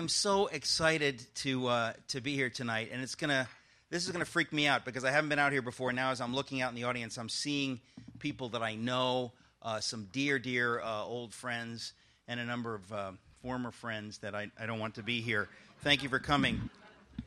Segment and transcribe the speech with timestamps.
[0.00, 0.06] welcome.
[0.06, 3.46] Uh, I am so excited to uh, to be here tonight, and it's gonna
[3.90, 5.92] this is gonna freak me out because I haven't been out here before.
[5.92, 7.80] Now, as I'm looking out in the audience, I'm seeing
[8.18, 9.32] people that I know,
[9.62, 11.92] uh, some dear, dear uh, old friends,
[12.28, 15.48] and a number of uh, former friends that I, I don't want to be here.
[15.82, 16.70] Thank you for coming.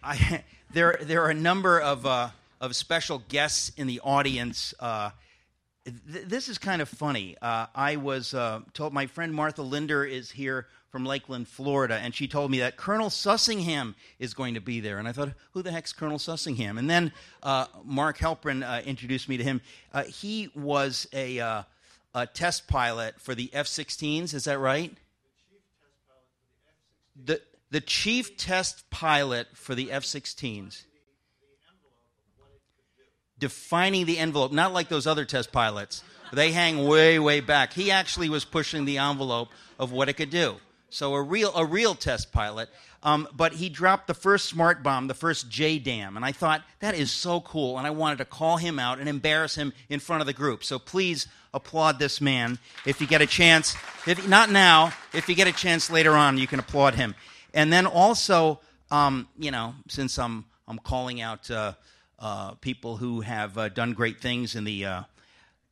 [0.04, 4.74] I, there there are a number of uh, of special guests in the audience.
[4.82, 7.38] Th- this is kind of funny.
[7.42, 8.34] I was
[8.74, 12.78] told my friend Martha Linder is here from Lakeland, Florida, and she told me that
[12.78, 15.00] Colonel Sussingham is going to be there.
[15.00, 16.78] And I thought, who the heck's Colonel Sussingham?
[16.78, 19.60] And then uh, Mark Helprin uh, introduced me to him.
[19.92, 21.64] Uh, he was a, uh,
[22.14, 24.96] a, test pilot for the F 16s, is that right?
[27.26, 30.84] The, the chief test pilot for the F 16s.
[33.40, 36.04] Defining the envelope, not like those other test pilots.
[36.32, 37.74] They hang way, way back.
[37.74, 40.58] He actually was pushing the envelope of what it could do.
[40.94, 42.70] So a real a real test pilot.
[43.02, 46.96] Um, but he dropped the first smart bomb, the first JDAM, and I thought that
[46.96, 50.22] is so cool, and I wanted to call him out and embarrass him in front
[50.22, 50.64] of the group.
[50.64, 53.76] So please applaud this man if you get a chance.
[54.08, 57.14] If not now, if you get a chance later on, you can applaud him.
[57.54, 61.74] And then also, um, you know, since I'm I'm calling out uh,
[62.20, 65.04] uh, people who have uh, done great things in the uh,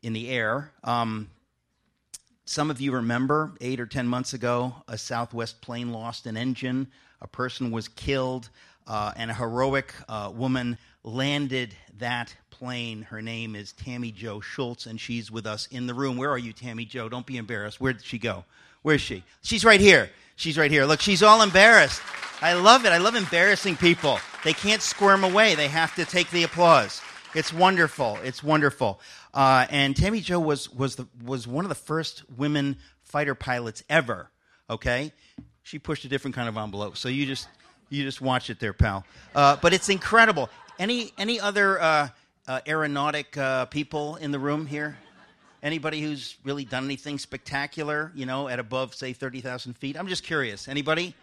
[0.04, 0.72] in the air.
[0.84, 1.30] Um,
[2.52, 6.86] some of you remember eight or ten months ago, a Southwest plane lost an engine,
[7.22, 8.50] a person was killed,
[8.88, 13.04] uh, and a heroic uh, woman landed that plane.
[13.04, 16.18] Her name is Tammie Jo Shults, and she's with us in the room.
[16.18, 17.08] Where are you, Tammy Jo?
[17.08, 17.80] Don't be embarrassed.
[17.80, 18.44] Where did she go?
[18.82, 19.24] Where is she?
[19.44, 20.10] She's right here.
[20.36, 20.84] She's right here.
[20.84, 22.02] Look, she's all embarrassed.
[22.42, 22.90] I love it.
[22.90, 24.20] I love embarrassing people.
[24.44, 27.02] They can't squirm away, they have to take the applause.
[27.34, 28.18] It's wonderful.
[28.26, 29.00] It's wonderful.
[29.34, 33.84] Uh, and Tammie Jo was was the, was one of the first women fighter pilots
[33.90, 34.30] ever.
[34.70, 35.14] Okay,
[35.64, 36.98] she pushed a different kind of envelope.
[36.98, 37.48] So you just
[37.90, 39.06] you just watch it there, pal.
[39.34, 40.50] Uh, but it's incredible.
[40.80, 42.10] Any any other uh,
[42.48, 44.98] uh aeronautic uh, people in the room here?
[45.64, 48.12] Anybody who's really done anything spectacular?
[48.16, 49.98] You know, at above say thirty thousand feet.
[49.98, 50.68] I'm just curious.
[50.68, 51.16] Anybody?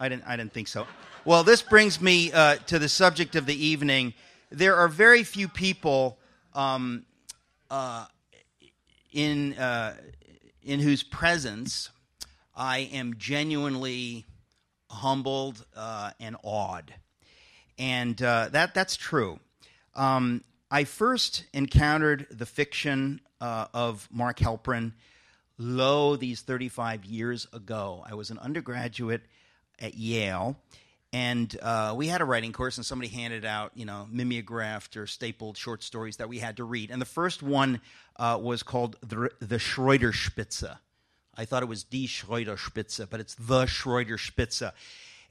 [0.00, 0.86] I didn't I didn't think so.
[1.24, 4.14] Well, this brings me uh, to the subject of the evening.
[4.50, 6.18] There are very few people
[6.54, 7.04] um,
[7.72, 8.04] uh,
[9.12, 9.96] in uh,
[10.62, 11.88] in whose presence
[12.54, 14.26] I am genuinely
[14.90, 16.92] humbled uh, and awed,
[17.78, 19.40] and uh, that that's true.
[19.94, 24.92] Um, I first encountered the fiction uh, of Mark Helprin,
[25.56, 28.04] lo, these 35 years ago.
[28.06, 29.22] I was an undergraduate
[29.78, 30.56] at Yale,
[31.12, 35.06] and uh, we had a writing course, and somebody handed out, you know, mimeographed or
[35.06, 36.90] stapled short stories that we had to read.
[36.90, 37.80] And the first one
[38.16, 40.78] uh, was called the, the Schreuderspitze.
[41.36, 44.72] I thought it was Die Schreuderspitze, but it's the Schreuderspitze.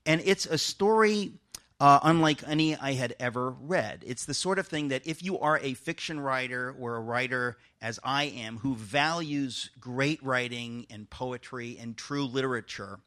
[0.05, 1.33] And it's a story
[1.81, 4.03] uh, unlike any I had ever read.
[4.05, 7.57] It's the sort of thing that if you are a fiction writer or a writer,
[7.81, 12.99] as I am, who values great writing and poetry and true literature,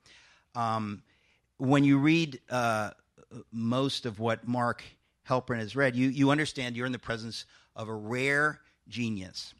[0.56, 1.04] um,
[1.64, 2.90] when you read uh,
[3.50, 4.82] most of what Mark
[5.28, 9.54] Helprin has read, you, you understand you're in the presence of a rare genius.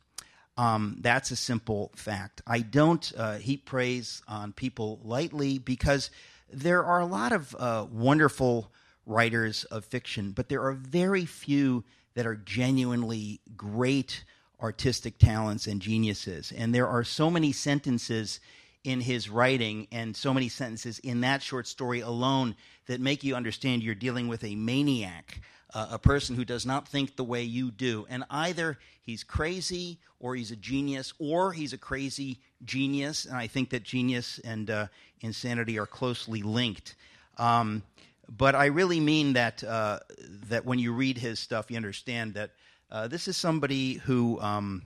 [0.57, 2.43] Um, that's a simple fact.
[2.47, 6.11] I don't uh, heap praise on people lightly because
[6.53, 8.71] there are a lot of uh, wonderful
[9.07, 14.25] writers of fiction, but there are very few that are genuinely great
[14.61, 16.53] artistic talents and geniuses.
[16.57, 18.39] And there are so many sentences
[18.85, 22.55] in his writing and so many sentences in that short story alone
[22.87, 25.41] that make you understand you're dealing with a maniac,
[25.73, 28.07] uh, a person who does not think the way you do.
[28.11, 33.25] And either he's crazy or he's a genius or he's a crazy genius.
[33.25, 34.87] And I think that genius and uh,
[35.21, 36.95] insanity are closely linked.
[37.39, 37.83] Um,
[38.29, 40.01] but I really mean that, uh,
[40.49, 42.51] that when you read his stuff, you understand that
[42.91, 44.83] uh, this is somebody who um,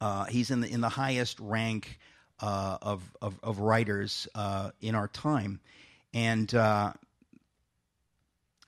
[0.00, 1.98] uh, he's in the, in the highest rank
[2.40, 5.60] uh, of, of, of, writers uh, in our time.
[6.12, 6.92] And uh,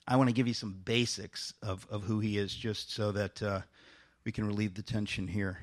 [0.07, 3.41] I want to give you some basics of, of who he is just so that
[3.43, 3.61] uh,
[4.25, 5.59] we can relieve the tension here.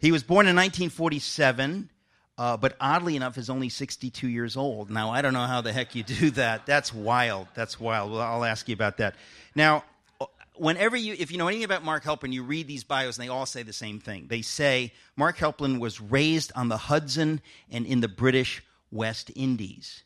[0.00, 1.90] He was born in 1947.
[2.36, 4.90] Uh, but oddly enough, is only 62 years old.
[4.90, 6.66] Now, I don't know how the heck you do that.
[6.66, 7.46] That's wild.
[7.54, 8.10] That's wild.
[8.10, 9.14] Well, I'll ask you about that.
[9.54, 9.84] Now,
[10.56, 13.30] whenever you, if you know anything about Mark Helprin, you read these bios and they
[13.30, 14.26] all say the same thing.
[14.28, 17.40] They say Mark Helprin was raised on the Hudson
[17.70, 20.04] and in the British West Indies,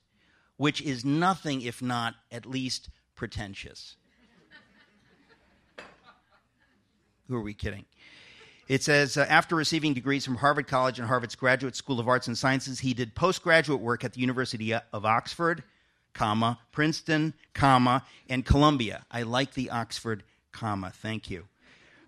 [0.56, 3.96] which is nothing if not at least pretentious.
[7.28, 7.84] Who are we kidding?
[8.68, 12.26] It says uh, after receiving degrees from Harvard College and Harvard's Graduate School of Arts
[12.26, 15.62] and Sciences, he did postgraduate work at the University of Oxford,
[16.12, 19.04] comma, Princeton, comma, and Columbia.
[19.10, 20.22] I like the Oxford,
[20.58, 20.90] comma.
[20.90, 21.44] Thank you.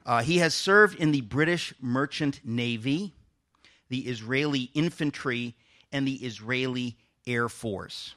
[0.04, 3.14] Uh, he has served in the British Merchant Navy,
[3.88, 5.54] the Israeli Infantry,
[5.92, 8.14] and the Israeli Air Force.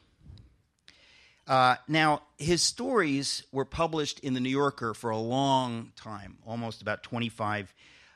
[1.46, 6.82] Uh, now, his stories were published in the New Yorker for a long time, almost
[6.82, 7.74] about 25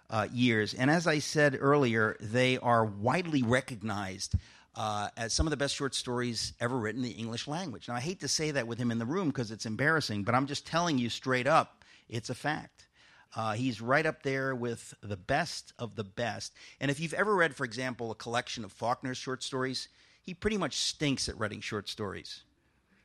[0.09, 0.73] uh, years.
[0.73, 4.35] And as I said earlier, they are widely recognized
[4.75, 7.89] uh, as some of the best short stories ever written in the English language.
[7.89, 10.33] Now, I hate to say that with him in the room because it's embarrassing, but
[10.33, 12.87] I'm just telling you straight up, it's a fact.
[13.35, 16.53] Uh, he's right up there with the best of the best.
[16.79, 19.89] And if you've ever read, for example, a collection of Faulkner's short stories,
[20.21, 22.41] he pretty much stinks at writing short stories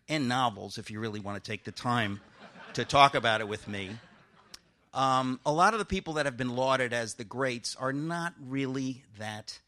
[0.08, 2.20] and novels if you really want to take the time
[2.75, 3.90] to talk about it with me.
[4.94, 8.34] Um, a lot of the people that have been lauded as the greats are not
[8.40, 9.58] really that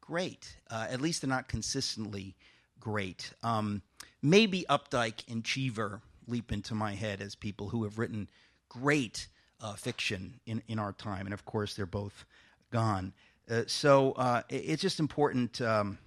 [0.00, 0.56] great.
[0.70, 2.36] Uh, at least they're not consistently
[2.80, 3.32] great.
[3.42, 3.82] Um,
[4.22, 8.28] maybe Updike and Cheever leap into my head as people who have written
[8.68, 9.28] great
[9.60, 11.26] uh, fiction in, in our time.
[11.26, 12.24] And of course, they're both
[12.70, 13.12] gone.
[13.50, 15.98] Uh, so uh, it, it's just important um,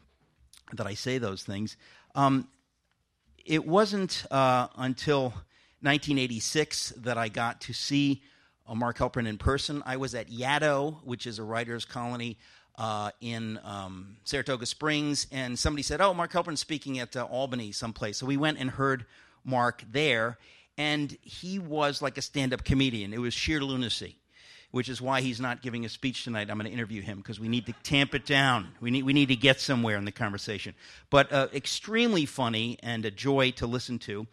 [0.74, 1.78] that I say those things.
[2.16, 2.48] Um,
[3.46, 5.34] it wasn't uh, until
[5.82, 8.22] 1986 that I got to see
[8.68, 9.82] uh, Mark Helprin in person.
[9.86, 12.38] I was at Yaddo, which is a writers' colony
[12.78, 17.72] uh, in um, Saratoga Springs, and somebody said, "Oh, Mark Helprin's speaking at uh, Albany
[17.72, 19.06] someplace." So we went and heard
[19.44, 20.38] Mark there,
[20.82, 23.14] and he was like a stand-up comedian.
[23.14, 24.16] It was sheer lunacy
[24.72, 26.50] which is why he's not giving a speech tonight.
[26.50, 28.70] I'm going to interview him because we need to tamp it down.
[28.80, 30.76] We need, we need to get somewhere in the conversation.
[31.10, 34.28] But uh, extremely funny and a joy to listen to.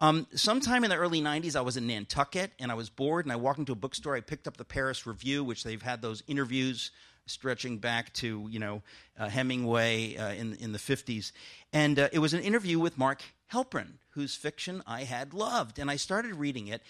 [0.00, 3.32] Um, sometime in the early 90s, I was in Nantucket and I was bored, and
[3.32, 4.16] I walked into a bookstore.
[4.16, 6.90] I picked up the Paris Review, which they've had those interviews
[7.26, 8.82] stretching back to you know
[9.16, 11.30] uh, Hemingway uh, in in the 50s,
[11.72, 15.90] and uh, it was an interview with Mark Helprin, whose fiction I had loved, and
[15.90, 16.82] I started reading it,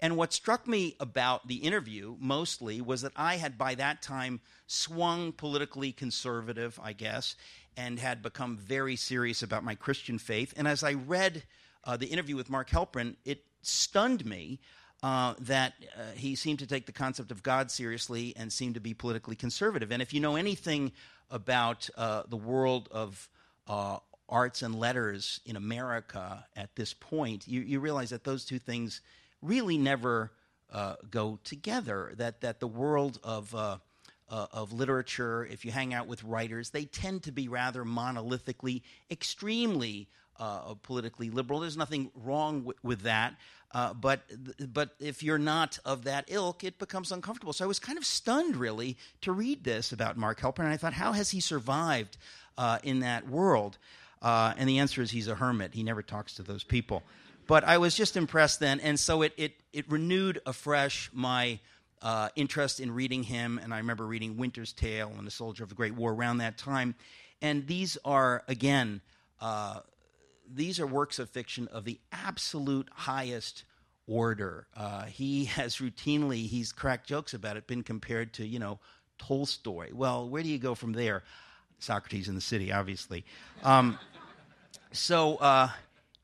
[0.00, 4.40] and what struck me about the interview mostly was that I had by that time
[4.66, 7.36] swung politically conservative, I guess,
[7.76, 10.54] and had become very serious about my Christian faith.
[10.56, 11.44] And as I read
[11.84, 14.58] uh, the interview with Mark Helprin, it stunned me
[15.04, 18.80] uh, that uh, he seemed to take the concept of God seriously and seemed to
[18.80, 19.92] be politically conservative.
[19.92, 20.92] And if you know anything
[21.30, 23.28] about uh, the world of
[23.68, 23.98] uh,
[24.28, 29.00] arts and letters in America at this point, you, you realize that those two things
[29.42, 30.32] really never
[30.72, 32.12] uh, go together.
[32.16, 33.78] That that the world of uh,
[34.28, 38.82] uh, of literature, if you hang out with writers, they tend to be rather monolithically,
[39.10, 40.08] extremely
[40.38, 41.60] uh, politically liberal.
[41.60, 43.34] There's nothing wrong w- with that.
[43.74, 44.22] Uh, but
[44.72, 47.52] but if you're not of that ilk, it becomes uncomfortable.
[47.52, 50.76] So I was kind of stunned, really, to read this about Mark Helprin, and I
[50.76, 52.16] thought, how has he survived
[52.58, 53.78] uh, in that world?
[54.22, 55.74] And the answer is he's a hermit.
[55.74, 57.02] He never talks to those people.
[57.46, 61.58] But I was just impressed then, and so it, it, it renewed afresh my
[62.02, 63.58] uh, interest in reading him.
[63.62, 66.58] And I remember reading Winter's Tale and The Soldier of the Great War around that
[66.58, 66.94] time.
[67.40, 69.00] And these are, again,
[69.40, 69.80] uh,
[70.52, 73.64] these are works of fiction of the absolute highest
[74.06, 74.66] order.
[74.76, 78.78] Uh, he has routinely, he's cracked jokes about it, been compared to, you know,
[79.18, 79.90] Tolstoy.
[79.92, 81.22] Well, where do you go from there?
[81.82, 83.24] Socrates in the City, obviously.
[83.62, 83.98] Um,
[84.92, 85.68] so, uh,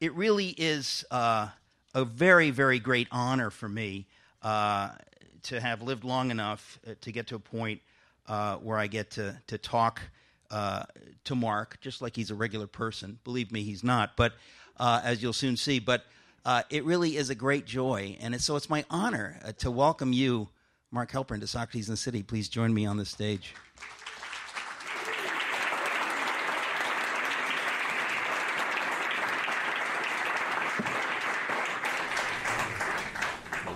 [0.01, 1.49] it really is uh,
[1.95, 4.07] a very, very great honor for me
[4.43, 4.91] uh,
[5.43, 7.81] to have lived long enough uh, to get to a point
[8.29, 10.01] uh, where I get to, to talk
[10.51, 10.85] uh,
[11.25, 13.19] to Mark, just like he's a regular person.
[13.25, 14.35] Believe me, he's not, but
[14.79, 15.79] as you'll soon see.
[15.81, 16.05] But
[16.71, 18.17] it really is a great joy.
[18.21, 20.49] And it's, so it's my honor to welcome you,
[20.91, 22.23] Mark Helprin, to Socrates in the City.
[22.23, 23.55] Please join me on the stage.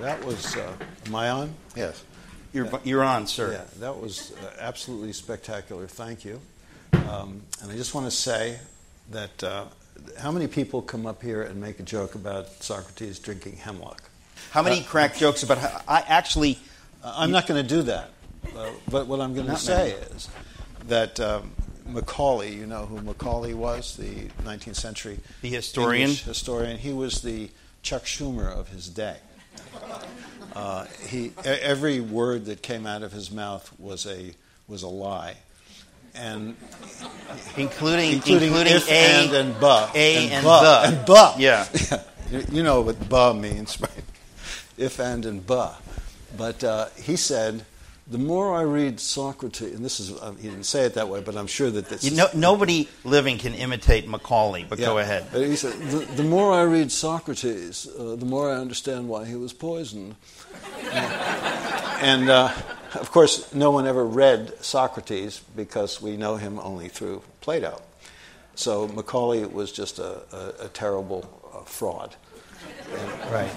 [0.02, 0.56] That was.
[0.56, 0.72] Uh,
[1.06, 1.54] am I on?
[1.76, 2.04] Yes.
[2.52, 3.52] You're, you're on, sir.
[3.52, 5.86] Yeah, that was uh, absolutely spectacular.
[5.86, 6.40] Thank you.
[6.92, 8.58] Um, and I just want to say
[9.10, 9.64] that uh,
[10.18, 14.02] how many people come up here and make a joke about Socrates drinking hemlock?
[14.50, 15.58] How many uh, crack jokes about?
[15.58, 16.58] How, I actually.
[17.04, 18.10] I'm not going to do that.
[18.56, 20.16] Uh, but what I'm going to say many.
[20.16, 20.28] is
[20.88, 21.52] that um,
[21.86, 26.02] Macaulay, you know who Macaulay was, the 19th century the historian.
[26.02, 26.78] English historian.
[26.78, 27.50] He was the
[27.82, 29.16] Chuck Schumer of his day.
[30.54, 34.34] Uh, he every word that came out of his mouth was a
[34.68, 35.36] was a lie,
[36.14, 36.56] and
[37.56, 41.34] including including, including if a, and and ba a and, and ba, and ba.
[41.38, 41.66] Yeah,
[42.52, 43.90] you know what ba means, right?
[44.76, 45.76] If and and ba.
[46.36, 47.64] But uh, he said
[48.12, 51.20] the more I read Socrates, and this is, uh, he didn't say it that way,
[51.20, 54.86] but I'm sure that this you know, nobody living can imitate Macaulay, but yeah.
[54.86, 55.24] go ahead.
[55.32, 59.34] He said, the, the more I read Socrates, uh, the more I understand why he
[59.34, 60.14] was poisoned.
[60.92, 62.52] and uh,
[62.94, 67.80] of course, no one ever read Socrates because we know him only through Plato.
[68.54, 70.22] So Macaulay was just a,
[70.60, 72.14] a, a terrible uh, fraud.
[72.94, 73.50] And, right.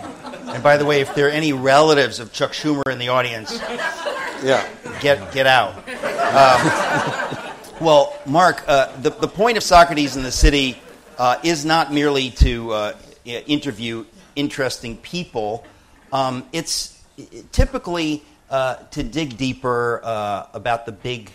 [0.54, 3.60] And by the way, if there are any relatives of Chuck Schumer in the audience,
[4.44, 4.68] yeah,
[5.02, 5.76] get get out.
[6.36, 10.78] Um, well, Mark, uh, the the point of Socrates in the City
[11.18, 12.94] uh, is not merely to uh,
[13.26, 15.66] interview interesting people.
[16.12, 17.02] Um, it's
[17.52, 21.32] typically uh, to dig deeper uh, about the big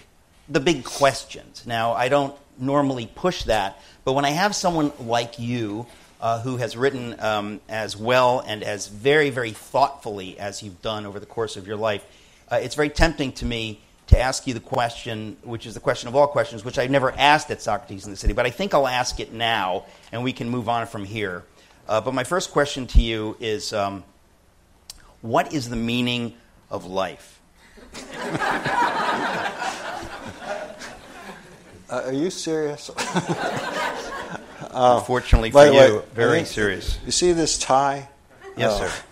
[0.48, 1.64] the big questions.
[1.66, 5.86] Now, I don't normally push that, but when I have someone like you
[6.20, 11.06] uh, who has written um, as well and as very, very thoughtfully as you've done
[11.06, 12.04] over the course of your life,
[12.50, 16.08] uh, it's very tempting to me to ask you the question, which is the question
[16.08, 18.74] of all questions, which I've never asked at Socrates in the City, but I think
[18.74, 21.44] I'll ask it now, and we can move on from here.
[21.88, 24.02] Uh, but my first question to you is um,
[25.22, 26.34] what is the meaning
[26.70, 27.40] of life?
[31.90, 32.88] Uh, are you serious?
[34.72, 36.98] Uh, Unfortunately for you, way, very serious.
[37.04, 38.08] You see this tie?
[38.56, 39.02] Yes, uh, sir.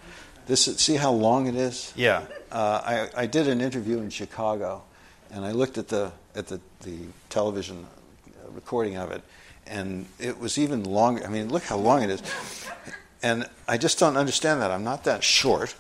[0.47, 1.93] This see how long it is?
[1.97, 2.25] Yeah.
[2.51, 4.83] Uh, I, I did an interview in Chicago,
[5.31, 6.99] and I looked at the at the, the
[7.29, 7.87] television
[8.53, 9.23] recording of it,
[9.67, 11.25] and it was even longer.
[11.25, 12.23] I mean, look how long it is.
[13.23, 14.71] And I just don't understand that.
[14.71, 15.75] I'm not that short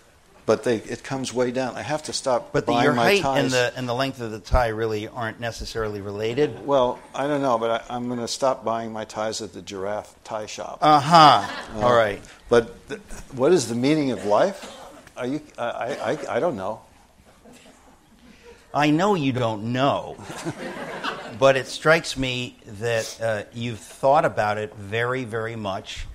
[0.48, 1.76] but they, it comes way down.
[1.76, 2.54] I have to stop.
[2.54, 3.44] But the, your height ties.
[3.44, 6.64] and the and the length of the tie really aren't necessarily related.
[6.66, 9.60] Well, I don't know, but I, am going to stop buying my ties at the
[9.60, 10.78] giraffe tie shop.
[10.80, 11.46] Uh-huh.
[11.76, 12.22] Uh, All right.
[12.48, 12.98] But th-
[13.32, 14.74] what is the meaning of life?
[15.18, 15.42] Are you?
[15.58, 16.80] I, I, I don't know.
[18.72, 20.16] I know you don't know,
[21.38, 26.06] but it strikes me that uh, you've thought about it very, very much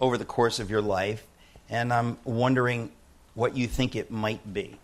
[0.00, 1.26] over the course of your life,
[1.68, 2.92] and I'm wondering
[3.34, 4.76] what you think it might be.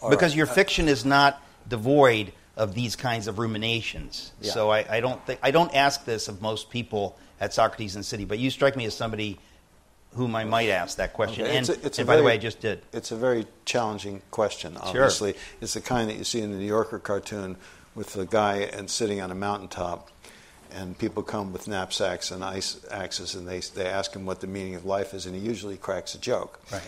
[0.00, 0.38] All because right.
[0.38, 4.32] your fiction is not devoid of these kinds of ruminations.
[4.40, 4.52] Yeah.
[4.52, 8.04] So I, I, don't think I don't ask this of most people at Socrates and
[8.04, 9.38] City, but you strike me as somebody
[10.14, 11.44] whom I might ask that question.
[11.44, 11.56] Okay.
[11.56, 12.82] And, it's a, it's and by very, the way, I just did.
[12.92, 14.76] It's a very challenging question.
[14.76, 15.42] Obviously, sure.
[15.60, 17.56] it's the kind that you see in the New Yorker cartoon
[17.94, 20.10] with the guy and sitting on a mountaintop,
[20.72, 24.46] and people come with knapsacks and ice axes, and they they ask him what the
[24.46, 26.60] meaning of life is, and he usually cracks a joke.
[26.72, 26.82] Right.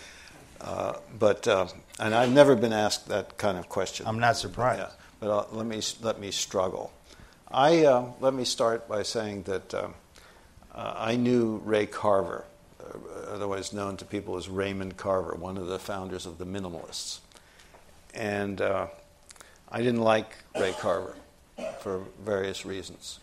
[0.62, 1.66] Uh, but uh,
[1.98, 4.06] and I've never been asked that kind of question.
[4.06, 4.80] I'm not surprised.
[4.80, 6.92] Yeah, but uh, let me let me struggle.
[7.50, 9.88] I uh, let me start by saying that uh,
[10.72, 12.44] I knew Ray Carver,
[13.28, 17.18] otherwise known to people as Raymond Carver, one of the founders of the Minimalists,
[18.14, 21.16] and I didn't like Ray Carver
[21.80, 23.18] for various reasons.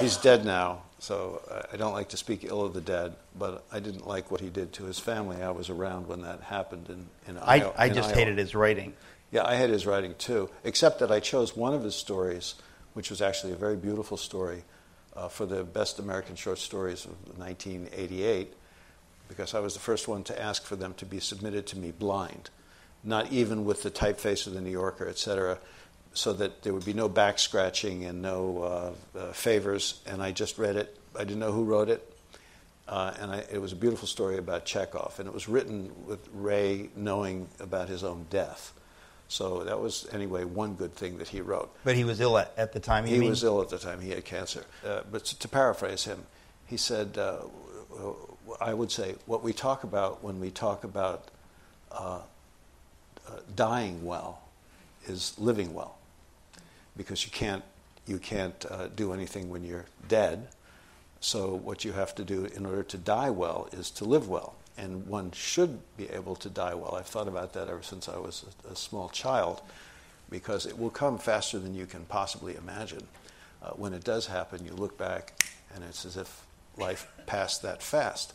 [0.00, 3.80] He's dead now, so I don't like to speak ill of the dead, but I
[3.80, 5.42] didn't like what he did to his family.
[5.42, 7.74] I was around when that happened in, in I, Iowa.
[7.76, 8.18] I just Iowa.
[8.18, 8.94] hated his writing.
[9.30, 12.54] Yeah, I hated his writing too, except that I chose one of his stories,
[12.94, 14.64] which was actually a very beautiful story,
[15.16, 18.52] uh, for the best American short stories of 1988,
[19.28, 21.90] because I was the first one to ask for them to be submitted to me
[21.90, 22.50] blind,
[23.02, 25.58] not even with the typeface of the New Yorker, et cetera
[26.14, 30.00] so that there would be no back scratching and no uh, uh, favors.
[30.06, 30.96] And I just read it.
[31.16, 32.08] I didn't know who wrote it.
[32.86, 35.18] Uh, and I, it was a beautiful story about Chekhov.
[35.18, 38.74] And it was written with Ray knowing about his own death.
[39.28, 41.74] So that was, anyway, one good thing that he wrote.
[41.84, 43.30] But he was ill at, at the time, He mean?
[43.30, 44.00] was ill at the time.
[44.00, 44.64] He had cancer.
[44.86, 46.26] Uh, but to, to, paraphrase him,
[46.66, 47.38] he said, uh,
[48.60, 51.30] I would say, what we talk about when we talk about
[51.90, 52.20] uh,
[53.56, 54.42] dying well
[55.06, 55.96] is living well
[56.96, 57.62] because you can't
[58.06, 60.48] you can't uh, do anything when you're dead.
[61.20, 64.56] So what you have to do in order to die well is to live well,
[64.76, 66.96] and one should be able to die well.
[66.96, 69.62] I've thought about that ever since I was a, a small child,
[70.30, 73.06] because it will come faster than you can possibly imagine.
[73.62, 75.44] Uh, when it does happen, you look back,
[75.74, 76.44] and it's as if
[76.76, 78.34] life passed that fast.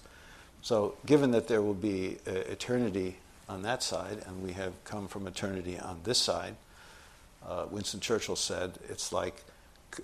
[0.61, 3.17] So, given that there will be uh, eternity
[3.49, 6.55] on that side, and we have come from eternity on this side,
[7.47, 9.43] uh, Winston Churchill said it's like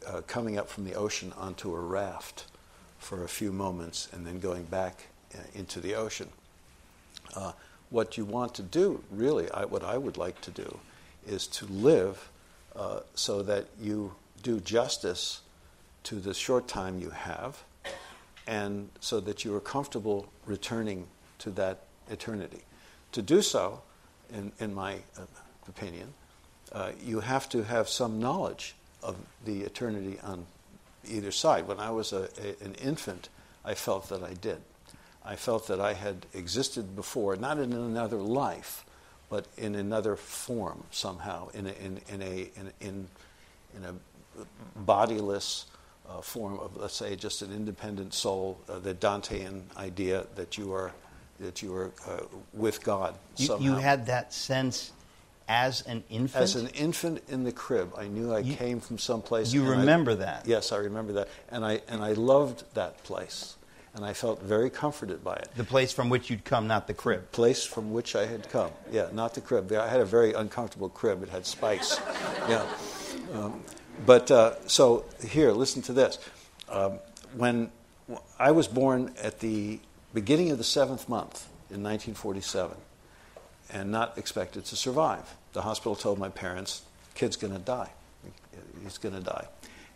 [0.07, 2.45] uh, coming up from the ocean onto a raft
[2.99, 6.29] for a few moments and then going back uh, into the ocean.
[7.35, 7.51] Uh,
[7.89, 10.79] what you want to do, really, I, what I would like to do,
[11.27, 12.29] is to live
[12.75, 15.41] uh, so that you do justice
[16.03, 17.63] to the short time you have
[18.47, 21.07] and so that you are comfortable returning
[21.39, 22.61] to that eternity.
[23.13, 23.81] To do so,
[24.33, 24.97] in, in my
[25.67, 26.13] opinion,
[26.73, 29.15] uh, you have to have some knowledge of
[29.45, 30.45] the eternity on
[31.05, 31.67] either side.
[31.67, 33.29] When I was a, a, an infant,
[33.63, 34.61] I felt that I did.
[35.25, 38.85] I felt that I had existed before, not in another life,
[39.29, 43.07] but in another form somehow, in a, in, in a, in, in,
[43.75, 43.95] in a
[44.75, 45.67] bodiless
[46.09, 50.73] uh, form of, let's say, just an independent soul, uh, the Dantean idea that you
[50.73, 50.91] are,
[51.39, 53.15] that you are uh, with God.
[53.37, 54.91] You, you, had that sense
[55.47, 56.43] as an infant?
[56.43, 57.93] As an infant in the crib.
[57.97, 59.53] I knew I you, came from someplace.
[59.53, 60.47] You remember I, that?
[60.47, 61.29] Yes, I remember that.
[61.49, 63.55] And I, and I loved that place.
[63.95, 65.49] And I felt very comforted by it.
[65.55, 67.31] The place from which you'd come, not the crib.
[67.31, 68.71] Place from which I had come.
[68.91, 69.71] Yeah, not the crib.
[69.71, 71.21] I had a very uncomfortable crib.
[71.21, 71.99] It had spikes.
[72.49, 72.65] yeah.
[73.33, 73.63] Um,
[74.05, 76.17] but uh, so here, listen to this.
[76.69, 76.99] Um,
[77.35, 77.71] when
[78.39, 79.79] I was born at the
[80.13, 82.75] beginning of the seventh month in 1947,
[83.71, 85.35] and not expected to survive.
[85.53, 86.83] The hospital told my parents,
[87.15, 87.91] kid's going to die.
[88.83, 89.47] He's going to die.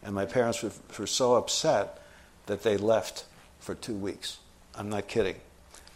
[0.03, 2.01] And my parents were, were, so upset
[2.45, 3.25] that they left
[3.59, 4.37] for two weeks.
[4.75, 5.35] I'm not kidding.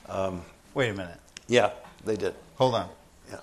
[0.09, 0.41] Um,
[0.73, 1.19] Wait a minute.
[1.47, 1.71] Yeah,
[2.03, 2.33] they did.
[2.55, 2.89] Hold on.
[3.29, 3.39] Yeah.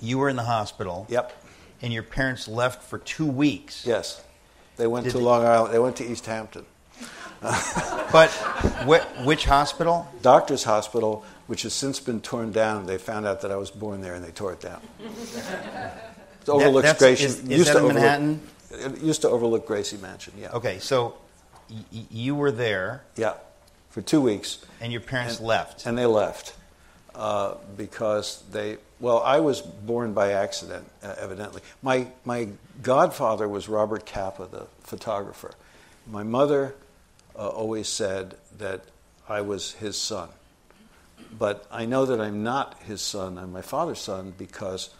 [0.00, 1.06] You were in the hospital.
[1.08, 1.44] Yep.
[1.82, 3.86] And your parents left for two weeks.
[3.86, 4.22] Yes.
[4.76, 5.24] They went did to they...
[5.24, 5.74] Long Island.
[5.74, 6.64] They went to East Hampton.
[7.40, 8.30] but
[8.86, 10.06] wh- which hospital?
[10.20, 12.86] Doctor's Hospital, which has since been torn down.
[12.86, 14.80] They found out that I was born there and they tore it down.
[16.42, 17.24] It overlooks that, Gracie.
[17.24, 18.40] Is, is that in Manhattan?
[18.70, 20.32] It used to overlook Gracie Mansion.
[20.38, 20.52] Yeah.
[20.52, 21.18] Okay, so
[21.68, 23.02] y- you were there.
[23.14, 23.34] Yeah,
[23.90, 24.64] for two weeks.
[24.80, 25.84] And your parents and, left.
[25.84, 26.54] And they left
[27.14, 28.78] uh, because they.
[29.00, 31.60] Well, I was born by accident, uh, evidently.
[31.82, 32.48] My my
[32.80, 35.52] godfather was Robert Capa, the photographer.
[36.10, 36.74] My mother
[37.36, 38.80] uh, always said that
[39.28, 40.30] I was his son.
[41.38, 44.90] But I know that I'm not his son, I'm my father's son because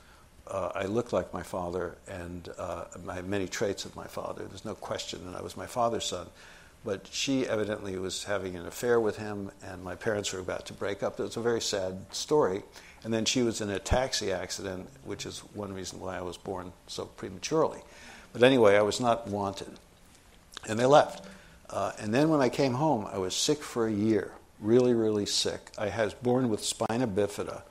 [0.46, 4.44] uh, I look like my father and uh, I have many traits of my father.
[4.44, 6.26] There's no question that I was my father's son.
[6.84, 10.72] But she evidently was having an affair with him, and my parents were about to
[10.72, 11.20] break up.
[11.20, 12.62] It was a very sad story.
[13.04, 16.38] And then she was in a taxi accident, which is one reason why I was
[16.38, 17.80] born so prematurely.
[18.32, 19.68] But anyway, I was not wanted.
[20.68, 21.26] And they left.
[21.68, 25.26] Uh, and then when I came home, I was sick for a year, really, really
[25.26, 25.70] sick.
[25.78, 27.62] I was born with spina bifida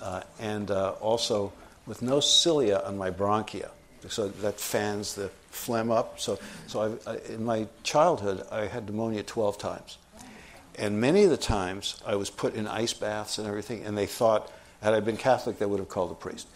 [0.00, 1.52] uh, and uh, also
[1.86, 3.70] with no cilia on my bronchia.
[4.08, 6.20] So that fans the phlegm up.
[6.20, 9.98] So, so I, I, in my childhood, I had pneumonia 12 times.
[10.78, 14.06] And many of the times I was put in ice baths and everything, and they
[14.06, 16.46] thought, had I been Catholic, they would have called a priest.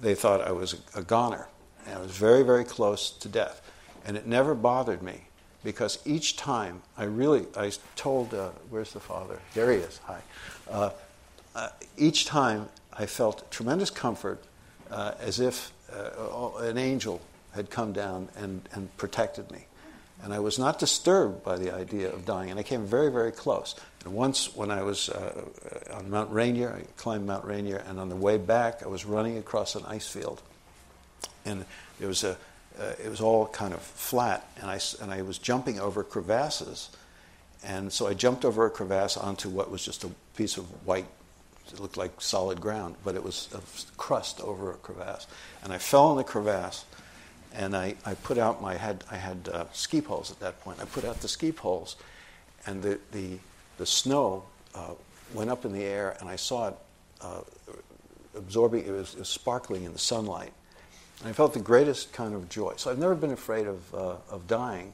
[0.00, 1.48] They thought I was a, a goner.
[1.86, 3.60] And I was very, very close to death.
[4.06, 5.24] And it never bothered me
[5.64, 9.40] because each time I really, I told, uh, where's the father?
[9.54, 10.20] There he is, hi.
[10.70, 10.90] Uh,
[11.54, 14.44] uh, each time I felt tremendous comfort
[14.90, 17.20] uh, as if uh, an angel
[17.54, 19.66] had come down and, and protected me.
[20.22, 23.32] And I was not disturbed by the idea of dying, and I came very, very
[23.32, 23.74] close.
[24.04, 25.44] And once, when I was uh,
[25.92, 29.38] on Mount Rainier, I climbed Mount Rainier, and on the way back, I was running
[29.38, 30.40] across an ice field.
[31.44, 31.64] And
[31.98, 32.36] there was a,
[32.78, 36.90] uh, it was all kind of flat, and I, and I was jumping over crevasses.
[37.64, 41.06] And so I jumped over a crevasse onto what was just a piece of white,
[41.72, 45.26] it looked like solid ground, but it was a crust over a crevasse.
[45.62, 46.84] And I fell in the crevasse,
[47.54, 50.80] and I, I put out my head, I had uh, ski poles at that point.
[50.80, 51.96] I put out the ski poles,
[52.66, 53.38] and the, the,
[53.78, 54.92] the snow uh,
[55.32, 56.74] went up in the air, and I saw it
[57.22, 57.40] uh,
[58.36, 60.52] absorbing, it was, it was sparkling in the sunlight.
[61.20, 62.74] And I felt the greatest kind of joy.
[62.76, 64.92] So I've never been afraid of, uh, of dying.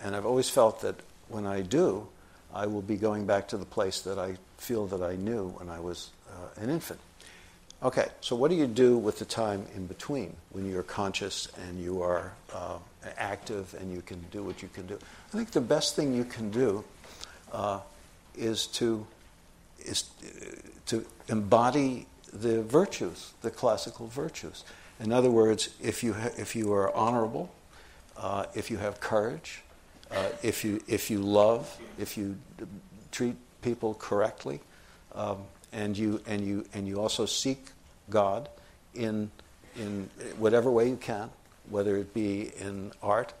[0.00, 0.94] And I've always felt that
[1.28, 2.06] when I do,
[2.54, 5.68] I will be going back to the place that I feel that I knew when
[5.68, 7.00] I was uh, an infant.
[7.80, 11.80] Okay, so what do you do with the time in between when you're conscious and
[11.80, 12.78] you are uh,
[13.16, 14.98] active and you can do what you can do?
[15.28, 16.84] I think the best thing you can do
[17.52, 17.80] uh,
[18.36, 19.06] is to
[19.78, 24.64] is uh, to embody the virtues, the classical virtues.
[25.00, 27.50] In other words, if you, ha- if you are honorable,
[28.16, 29.62] uh, if you have courage,
[30.10, 32.36] uh, if, you, if you love, if you
[33.12, 34.60] treat people correctly,
[35.14, 35.38] um,
[35.72, 37.66] and, you, and, you, and you also seek
[38.10, 38.48] God
[38.94, 39.30] in,
[39.76, 40.08] in
[40.38, 41.30] whatever way you can,
[41.68, 43.34] whether it be in art,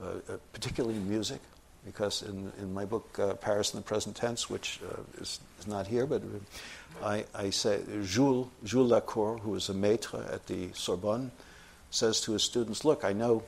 [0.00, 1.40] uh, uh particularly music,
[1.84, 5.66] because in, in my book, uh, Paris in the Present Tense, which uh, is, is
[5.66, 6.22] not here, but
[7.02, 11.30] I, I say, Jules, Jules Lacour, who is a maître at the Sorbonne,
[11.90, 13.42] says to his students, Look, I know,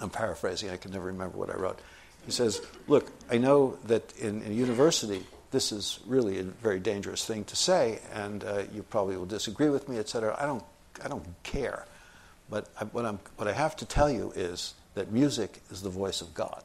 [0.00, 1.80] I'm paraphrasing, I can never remember what I wrote.
[2.24, 7.24] He says, Look, I know that in, in university, this is really a very dangerous
[7.24, 10.36] thing to say, and uh, you probably will disagree with me, etc.
[10.38, 10.64] I don't,
[11.04, 11.86] I don't care.
[12.50, 15.90] But I, what, I'm, what I have to tell you is that music is the
[15.90, 16.62] voice of God.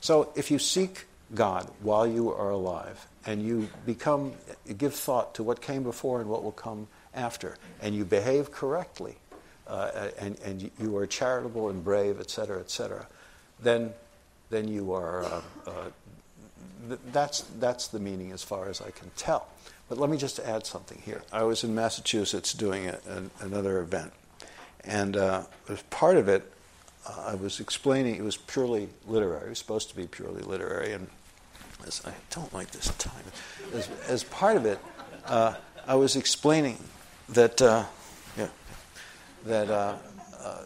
[0.00, 4.32] So if you seek God while you are alive and you become,
[4.76, 9.16] give thought to what came before and what will come after, and you behave correctly,
[9.66, 13.06] uh, and, and you are charitable and brave, etc., etc.,
[13.60, 13.92] then,
[14.50, 15.70] then you are, uh, uh,
[16.88, 19.46] th- that's, that's the meaning as far as I can tell.
[19.88, 21.22] But let me just add something here.
[21.32, 24.12] I was in Massachusetts doing a, a, another event,
[24.84, 26.50] and uh, as part of it,
[27.06, 29.46] uh, I was explaining it was purely literary.
[29.46, 31.08] It was supposed to be purely literary, and
[31.86, 33.24] as I don't like this time.
[33.74, 34.78] As, as part of it,
[35.26, 35.54] uh,
[35.86, 36.78] I was explaining
[37.30, 37.84] that uh,
[38.36, 38.48] yeah,
[39.46, 39.96] that uh,
[40.40, 40.62] uh,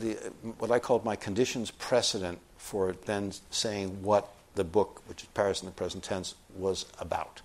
[0.00, 0.12] the,
[0.58, 5.60] what I called my conditions precedent for then saying what the book, which is Paris
[5.62, 7.40] in the present tense, was about.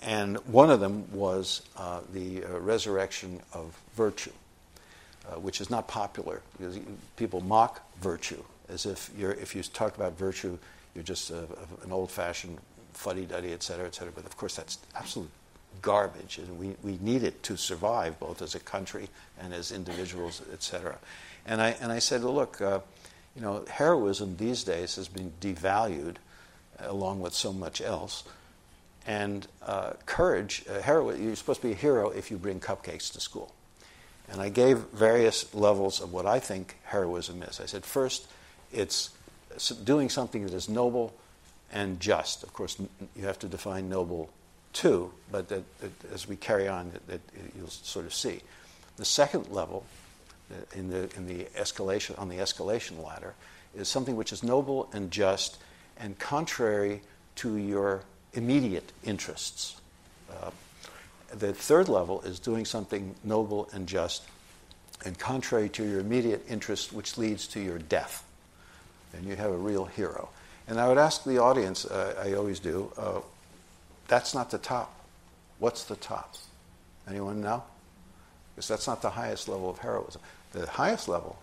[0.00, 4.32] And one of them was uh, the uh, resurrection of virtue,
[5.36, 6.78] which is not popular because
[7.16, 10.58] people mock virtue as if you're, if you talk about virtue,
[10.94, 12.58] you're just a, a, an old-fashioned
[12.92, 14.12] fuddy-duddy, et cetera, et cetera.
[14.14, 15.30] But of course, that's absolute
[15.82, 19.08] garbage, and we, we need it to survive both as a country
[19.40, 20.98] and as individuals, et cetera.
[21.46, 22.80] And I, and I said, well, look, uh,
[23.34, 26.16] you know, heroism these days has been devalued
[26.78, 28.24] along with so much else.
[29.06, 33.12] And uh, courage, uh, hero, you're supposed to be a hero if you bring cupcakes
[33.12, 33.52] to school.
[34.30, 37.60] And I gave various levels of what I think heroism is.
[37.60, 38.26] I said, first,
[38.72, 39.10] it's
[39.84, 41.14] doing something that is noble
[41.72, 42.42] and just.
[42.42, 42.76] Of course,
[43.16, 44.30] you have to define noble
[44.72, 47.20] too, but that, that as we carry on, that, that,
[47.56, 48.40] you'll sort of see.
[48.96, 49.84] The second level
[50.50, 53.34] uh, in the, in the escalation, on the escalation ladder
[53.74, 55.58] is something which is noble and just
[55.98, 57.00] and contrary
[57.36, 59.80] to your immediate interests.
[60.30, 60.50] Uh,
[61.30, 64.22] the third level is doing something noble and just
[65.04, 68.24] and contrary to your immediate interest, which leads to your death.
[69.16, 70.28] And you have a real hero.
[70.66, 73.20] And I would ask the audience, uh, I always do, uh,
[74.08, 74.98] that's not the top.
[75.58, 76.34] What's the top?
[77.08, 77.62] Anyone know?
[78.54, 80.20] Because that's not the highest level of heroism.
[80.52, 81.38] The highest level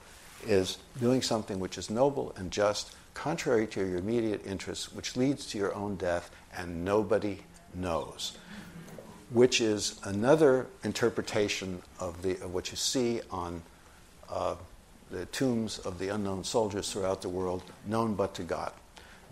[0.47, 5.45] is doing something which is noble and just, contrary to your immediate interests, which leads
[5.47, 7.39] to your own death, and nobody
[7.73, 8.37] knows.
[9.29, 13.61] Which is another interpretation of, the, of what you see on
[14.29, 14.55] uh,
[15.11, 18.71] the tombs of the unknown soldiers throughout the world, known but to God.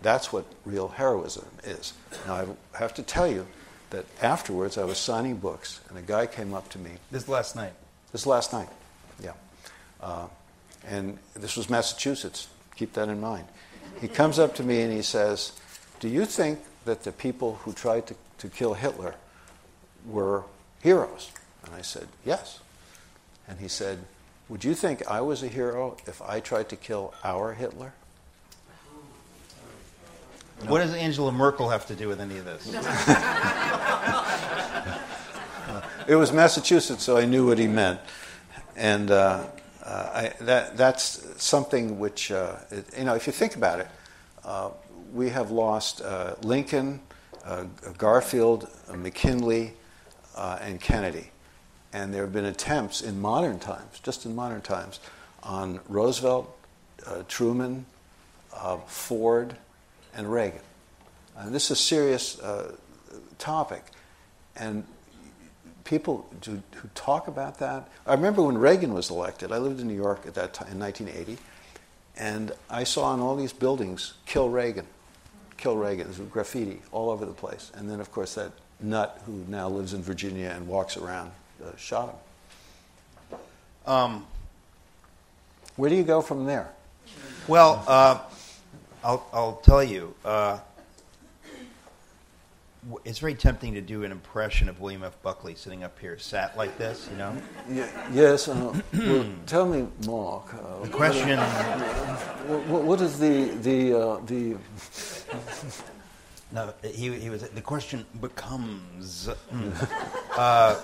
[0.02, 1.92] That's what real heroism is.
[2.26, 3.46] Now, I have to tell you
[3.90, 6.92] that afterwards I was signing books, and a guy came up to me.
[7.10, 7.72] This last night?
[8.12, 8.68] This last night,
[9.22, 9.32] yeah.
[10.00, 10.26] Uh,
[10.86, 12.48] and this was Massachusetts.
[12.76, 13.46] Keep that in mind.
[14.00, 15.52] He comes up to me and he says,
[16.00, 19.14] Do you think that the people who tried to, to kill Hitler
[20.06, 20.44] were
[20.82, 21.30] heroes?
[21.64, 22.60] And I said, Yes.
[23.46, 23.98] And he said,
[24.50, 27.92] Would you think I was a hero if I tried to kill our Hitler?
[30.64, 30.72] No.
[30.72, 32.66] What does Angela Merkel have to do with any of this?
[36.08, 38.00] it was Massachusetts, so I knew what he meant.
[38.74, 39.46] And uh,
[39.84, 43.86] uh, I, that, that's something which, uh, it, you know, if you think about it,
[44.44, 44.70] uh,
[45.14, 46.98] we have lost uh, Lincoln,
[47.44, 47.66] uh,
[47.98, 49.74] Garfield, McKinley,
[50.36, 51.30] and Kennedy.
[51.92, 55.00] And there have been attempts in modern times, just in modern times,
[55.42, 56.56] on Roosevelt,
[57.06, 57.86] uh, Truman,
[58.54, 59.56] uh, Ford,
[60.14, 60.60] and Reagan.
[61.36, 62.74] And this is a serious uh,
[63.38, 63.82] topic.
[64.56, 64.84] And
[65.84, 67.88] people who, who, talk about that.
[68.06, 70.78] I remember when Reagan was elected, I lived in New York at that time in
[70.78, 71.40] 1980,
[72.16, 74.86] and I saw on all these buildings, kill Reagan,
[75.56, 76.12] kill Reagan.
[76.30, 77.72] Graffiti all over the place.
[77.74, 81.32] And then, of course, that nut who now lives in Virginia and walks around
[81.64, 82.08] uh, shot
[83.30, 83.38] him.
[83.86, 84.26] Um,
[85.76, 86.70] Where do you go from there?
[87.48, 88.18] Well, uh,
[89.02, 90.14] I'll, I'll tell you.
[90.24, 90.58] Uh,
[93.04, 95.20] it's very tempting to do an impression of William F.
[95.22, 97.36] Buckley sitting up here, sat like this, you know.
[98.12, 98.48] Yes.
[98.48, 100.54] Uh, well, tell me, Mark.
[100.54, 101.38] Uh, the question.
[102.68, 104.56] What, what is the the uh, the?
[106.52, 107.42] no, he, he was.
[107.42, 109.28] The question becomes.
[110.36, 110.80] Uh,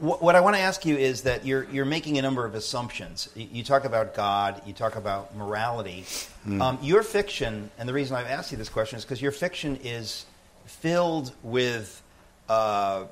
[0.00, 3.28] what I want to ask you is that you're, you're making a number of assumptions.
[3.34, 6.04] You talk about God, you talk about morality.
[6.46, 6.60] Mm.
[6.60, 9.78] Um, your fiction, and the reason I've asked you this question is because your fiction
[9.84, 10.24] is
[10.64, 12.02] filled with
[12.48, 13.04] uh,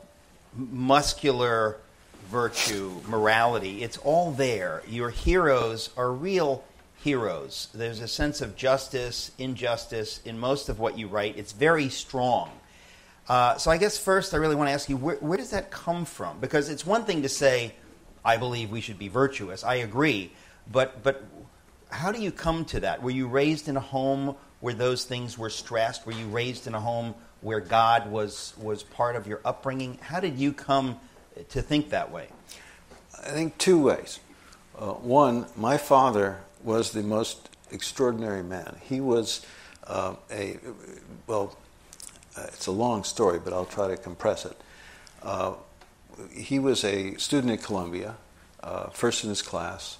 [0.54, 1.76] muscular
[2.30, 3.82] virtue, morality.
[3.82, 4.82] It's all there.
[4.88, 6.64] Your heroes are real
[7.02, 7.68] heroes.
[7.74, 11.36] There's a sense of justice, injustice in most of what you write.
[11.36, 12.50] It's very strong.
[13.28, 15.70] Uh, so I guess first I really want to ask you where, where, does that
[15.70, 16.38] come from?
[16.40, 17.74] Because it's one thing to say,
[18.24, 19.64] I believe we should be virtuous.
[19.64, 20.32] I agree.
[20.70, 21.24] But, but
[21.90, 23.02] how do you come to that?
[23.02, 26.06] Were you raised in a home where those things were stressed?
[26.06, 29.98] Were you raised in a home where God was, was part of your upbringing?
[30.00, 30.98] How did you come
[31.50, 32.28] to think that way?
[33.18, 34.20] I think two ways.
[34.78, 38.76] Uh, one, my father was the most extraordinary man.
[38.82, 39.44] He was
[39.86, 40.58] uh, a,
[41.26, 41.56] well,
[42.36, 44.56] uh, it's a long story, but I'll try to compress it.
[45.22, 45.54] Uh,
[46.32, 48.16] he was a student at Columbia,
[48.62, 49.98] uh, first in his class,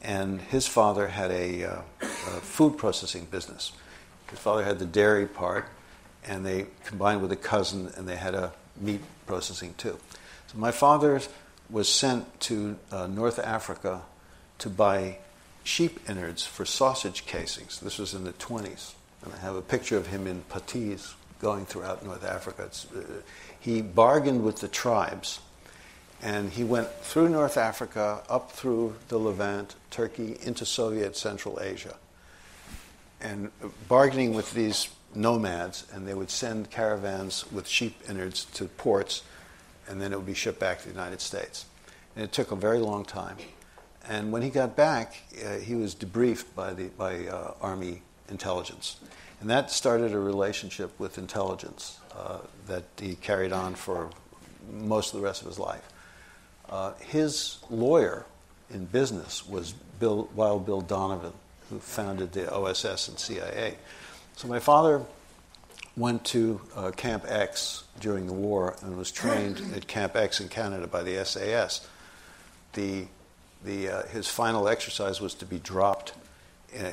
[0.00, 2.06] and his father had a, uh, a,
[2.40, 3.72] food processing business.
[4.30, 5.68] His father had the dairy part,
[6.24, 9.98] and they combined with a cousin, and they had a meat processing too.
[10.48, 11.20] So my father
[11.70, 14.02] was sent to uh, North Africa
[14.58, 15.18] to buy
[15.64, 17.80] sheep innards for sausage casings.
[17.80, 18.94] This was in the 20s.
[19.22, 22.70] And I have a picture of him in puttees going throughout North Africa.
[22.94, 23.00] Uh,
[23.58, 25.40] he bargained with the tribes
[26.22, 31.96] and he went through North Africa, up through the Levant, Turkey, into Soviet Central Asia,
[33.20, 33.50] and
[33.88, 39.22] bargaining with these nomads, and they would send caravans with sheep innards to ports,
[39.86, 41.66] and then it would be shipped back to the United States.
[42.16, 43.36] And it took a very long time.
[44.08, 48.96] And when he got back, uh, he was debriefed by the by uh, Army intelligence,
[49.40, 54.10] and that started a relationship with intelligence uh, that he carried on for
[54.72, 55.86] most of the rest of his life.
[56.68, 58.26] Uh, his lawyer
[58.70, 61.32] in business was Bill, Wild Bill Donovan,
[61.70, 63.76] who founded the OSS and CIA.
[64.36, 65.02] So my father
[65.96, 70.48] went to uh, Camp X during the war and was trained at Camp X in
[70.48, 71.86] Canada by the SAS.
[72.74, 73.06] The,
[73.64, 76.12] the, uh, his final exercise was to be dropped
[76.76, 76.90] Uh,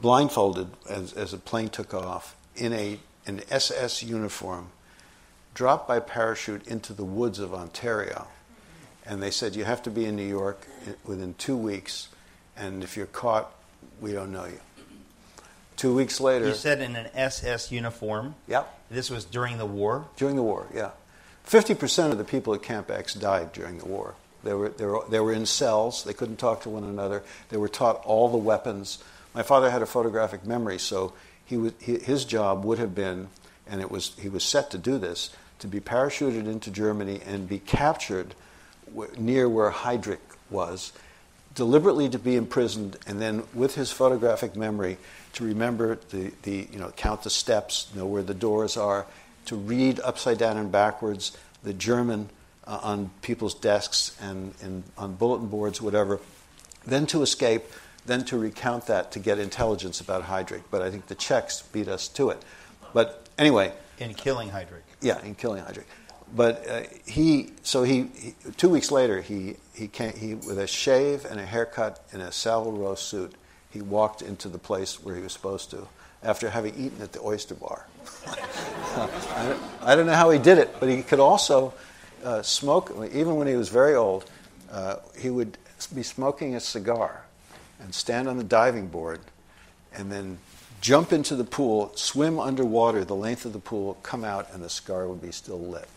[0.00, 4.68] blindfolded as, as a plane took off in a, an SS uniform,
[5.54, 8.28] dropped by parachute into the woods of Ontario
[9.06, 12.08] and they said you have to be in New York uh, within two weeks,
[12.56, 13.52] and if you're caught,
[14.00, 14.60] we don't know you.
[15.76, 18.34] Two weeks later, you said in an SS uniform.
[18.46, 18.82] Yep.
[18.90, 20.06] This was during the war.
[20.16, 20.90] During the war, yeah.
[21.42, 24.14] Fifty percent of the people at Camp X died during the war.
[24.44, 26.04] They were, they, were, they were in cells.
[26.04, 27.22] They couldn't talk to one another.
[27.48, 29.02] They were taught all the weapons.
[29.34, 31.12] My father had a photographic memory, so
[31.44, 33.28] he was, his job would have been,
[33.66, 37.48] and it was, he was set to do this, to be parachuted into Germany and
[37.48, 38.34] be captured
[39.18, 40.18] near where Heydrich
[40.50, 40.92] was,
[41.54, 44.98] deliberately to be imprisoned, and then with his photographic memory
[45.34, 49.06] to remember the, the you know, count the steps, know where the doors are,
[49.46, 52.28] to read upside down and backwards the German
[52.66, 56.20] uh, on people's desks and, and on bulletin boards, whatever,
[56.86, 57.64] then to escape,
[58.06, 60.62] then to recount that to get intelligence about Heydrich.
[60.70, 62.42] But I think the Czechs beat us to it.
[62.92, 63.72] But anyway.
[63.98, 64.82] In killing Heydrich.
[65.00, 65.84] Yeah, in killing Heydrich
[66.34, 70.66] but uh, he so he, he, two weeks later he he came he with a
[70.66, 73.34] shave and a haircut and a Savile Row suit
[73.70, 75.86] he walked into the place where he was supposed to
[76.22, 77.86] after having eaten at the oyster bar.
[78.26, 81.74] I, don't, I, don't, know how he did it, but he could also
[82.24, 84.24] uh, smoke even when he was very old.
[84.70, 85.56] Uh, he would
[85.94, 87.24] be smoking a cigar
[87.80, 89.20] and stand on the diving board
[89.92, 90.38] and then
[90.80, 94.68] jump into the pool, swim underwater the length of the pool, come out, and the
[94.68, 95.88] cigar would be still lit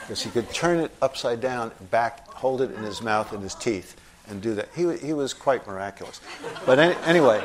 [0.00, 3.54] because he could turn it upside down, back, hold it in his mouth and his
[3.54, 3.96] teeth,
[4.28, 4.68] and do that.
[4.74, 6.20] He, he was quite miraculous.
[6.66, 7.40] But any, anyway,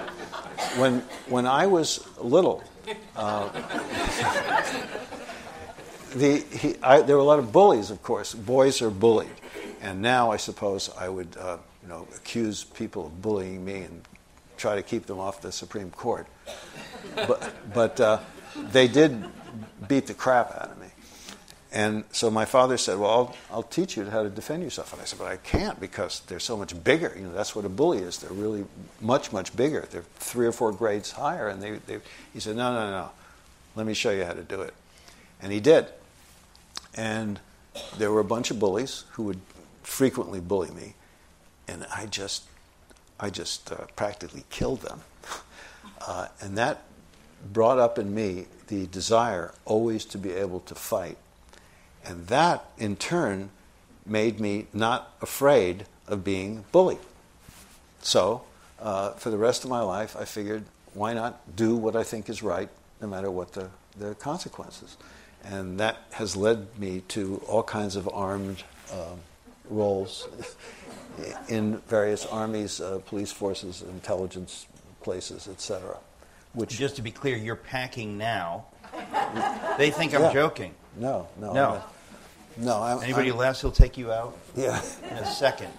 [0.76, 1.00] when,
[1.30, 2.64] when I was little,
[3.16, 3.50] uh,
[6.18, 8.34] the, he, I, there were a lot of bullies, of course.
[8.34, 9.30] Boys are bullied.
[9.82, 14.02] And now I suppose I would uh, you know, accuse people of bullying me and
[14.58, 16.28] try to keep them off the Supreme Court.
[17.16, 18.20] But, but uh,
[18.72, 19.24] they did
[19.88, 20.88] beat the crap out of me.
[21.72, 24.94] And so my father said, Well, I'll, I'll, teach you how to defend yourself.
[24.94, 27.14] And I said, But I can't because they're so much bigger.
[27.16, 28.20] You know, that's what a bully is.
[28.20, 28.66] They're really
[29.02, 29.86] much, much bigger.
[29.92, 31.50] They're three or four grades higher.
[31.50, 32.00] And they, they,
[32.34, 33.10] he said, No, no, no.
[33.76, 34.74] Let me show you how to do it.
[35.42, 35.88] And he did.
[36.98, 37.40] And
[37.98, 39.40] there were a bunch of bullies who would
[39.84, 40.96] frequently bully me.
[41.68, 42.44] And I just,
[43.20, 45.02] I just uh, practically killed them.
[46.00, 46.84] Uh, and that
[47.52, 51.18] brought up in me the desire always to be able to fight
[52.08, 53.50] and that, in turn,
[54.06, 57.00] made me not afraid of being bullied.
[58.02, 58.44] So,
[58.80, 62.30] uh, for the rest of my life, I figured, why not do what I think
[62.30, 62.70] is right,
[63.02, 64.96] no matter what the, the consequences?
[65.50, 69.20] And that has led me to all kinds of armed um,
[69.70, 70.28] roles
[71.48, 74.68] in various armies, uh, police forces, intelligence
[75.02, 75.98] places, etc.
[76.54, 78.66] Which, just to be clear, you're packing now.
[79.78, 80.34] they think I'm yeah.
[80.34, 80.74] joking.
[80.98, 81.54] No, no.
[81.54, 81.84] No.
[82.58, 84.82] No, I'm, Anybody I'm, less, he'll take you out Yeah.
[85.10, 85.72] in a second.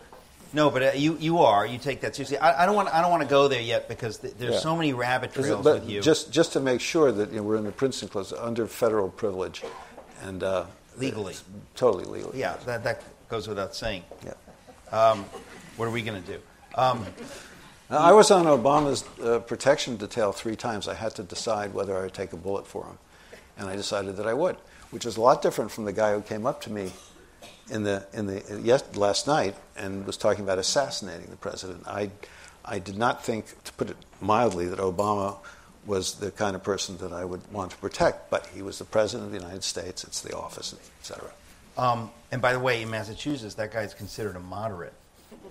[0.53, 1.67] No, but uh, you you are.
[1.67, 2.39] You take that seriously.
[2.39, 2.89] I, I don't want.
[2.95, 4.61] I don't want to go there yet because th- there's Yeah.
[4.61, 6.01] so many rabbit Is it- trails with you.
[6.01, 9.11] Just, just to make sure that you know, we're in the Princeton Clause under federal
[9.11, 9.63] privilege,
[10.23, 10.65] and uh,
[10.97, 11.35] Legally.
[11.75, 12.39] totally legally.
[12.41, 14.03] yeah, that that goes without saying.
[14.25, 14.33] Yeah.
[14.91, 15.25] Um,
[15.77, 16.41] what are we going to do?
[16.77, 17.05] Um,
[17.91, 20.89] Now, I was on Obama's uh, protection detail three times.
[20.89, 22.99] I had to decide whether I would take a bullet for him,
[23.59, 24.57] and I decided that I would,
[24.91, 26.93] which is a lot different from the guy who came up to me
[27.71, 31.87] in the in the yes, last night and was talking about assassinating the president.
[31.87, 32.11] I
[32.65, 35.37] I did not think, to put it mildly, that Obama
[35.87, 38.85] was the kind of person that I would want to protect, but he was the
[38.85, 40.05] president of the United States.
[40.05, 41.31] It's the office, et cetera.
[41.79, 44.93] um, and by the way, in Massachusetts, that guy's considered a moderate.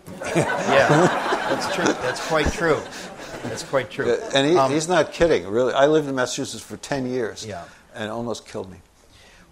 [0.36, 0.88] yeah,
[1.50, 1.86] that's true.
[1.86, 2.80] That's quite true.
[3.44, 4.14] That's quite true.
[4.34, 5.74] And he, Um, he's not kidding, really.
[5.74, 7.64] I lived in Massachusetts for 10 years, Yeah.
[7.96, 8.78] and almost killed me.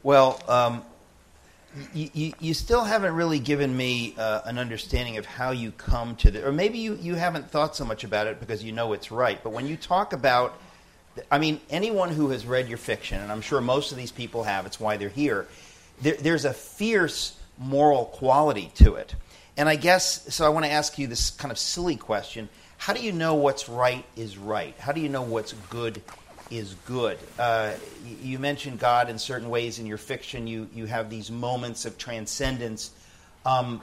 [0.04, 0.84] Well, um,
[1.94, 6.32] you, you, still haven't really given me uh, an understanding of how you come to
[6.32, 9.12] the, or maybe you, you haven't thought so much about it because you know it's
[9.12, 9.42] right.
[9.44, 10.58] But when you talk about,
[11.30, 14.44] I mean, anyone who has read your fiction, and I'm sure most of these people
[14.44, 15.48] have, it's why they're here,
[16.02, 19.16] there, there's a fierce moral quality to it.
[19.58, 22.94] And I guess, so I want to ask you this kind of silly question How
[22.94, 24.76] do you know what's right is right?
[24.80, 26.02] How do you know what's good
[26.52, 27.18] is good?
[27.40, 27.74] Uh,
[28.22, 30.48] you mentioned God in certain ways in your fiction.
[30.48, 32.92] You, you have these moments of transcendence.
[33.46, 33.82] Um,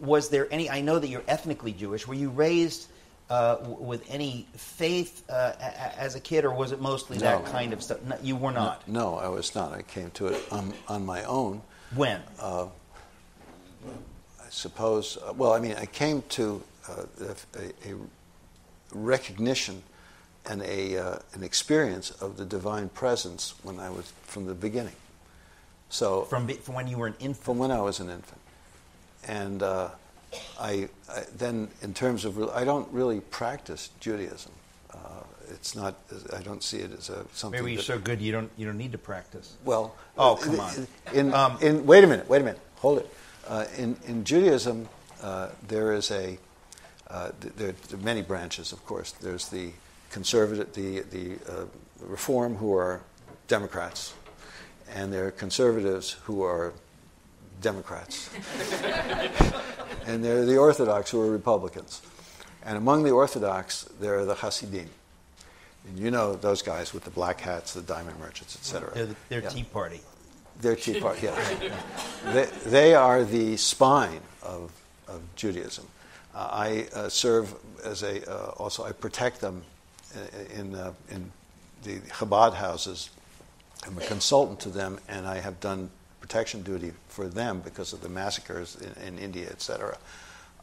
[0.00, 2.06] was there any, I know that you're ethnically Jewish.
[2.06, 2.88] Were you raised
[3.30, 5.52] uh, w- with any faith uh,
[5.96, 8.02] as a kid, or was it mostly that kind of stuff?
[8.02, 8.86] No, you were not.
[8.88, 9.72] No, I was not.
[9.72, 11.62] I came to it on, on my own.
[11.94, 12.20] When?
[12.40, 12.68] I
[14.50, 17.04] suppose, uh, well, I mean, I came to uh,
[17.56, 17.94] a, a
[18.92, 19.82] recognition
[20.46, 24.94] and a, uh, an experience of the divine presence when I was from the beginning.
[25.88, 27.44] So From, be- from when you were an infant?
[27.44, 28.40] from when I was an infant.
[29.26, 29.88] And uh,
[30.60, 34.52] I, I then, in terms of, I don't really practice Judaism.
[34.92, 34.96] Uh,
[35.50, 35.94] it's not.
[36.36, 37.60] I don't see it as a something.
[37.60, 39.54] Maybe you're that- so good you don't, you don't need to practice.
[39.64, 40.86] well, Oh, come on.
[41.12, 43.08] In, Um, in, wait a minute, wait a minute, hold it.
[43.46, 44.88] Uh, in, in Judaism,
[45.22, 46.38] uh, there is a,
[47.08, 49.12] uh, there, there are many branches, of course.
[49.12, 49.70] There's the
[50.14, 51.64] conservative, the, the uh,
[51.98, 53.00] reform who are
[53.48, 54.14] Democrats,
[54.94, 56.72] and there are conservatives who are
[57.60, 58.30] Democrats.
[60.06, 62.00] and there are the Orthodox who are Republicans.
[62.64, 64.88] And among the Orthodox, there are the Hasidim.
[65.86, 68.92] And you know those guys with the black hats, the diamond merchants, etc.
[68.94, 69.48] They're, they're Yeah.
[69.48, 70.00] Tea Party.
[70.60, 71.58] They're Tea Party, yes.
[72.32, 74.70] they, they are the spine of,
[75.08, 75.88] of Judaism.
[76.32, 77.52] Uh, I uh, serve
[77.84, 79.64] as a, uh, also, I protect them
[80.54, 81.30] in, uh, in
[81.82, 83.10] the Chabad houses.
[83.86, 88.00] I'm a consultant to them, and I have done protection duty for them because of
[88.00, 89.98] the massacres in, in India, etc.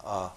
[0.03, 0.29] Uh,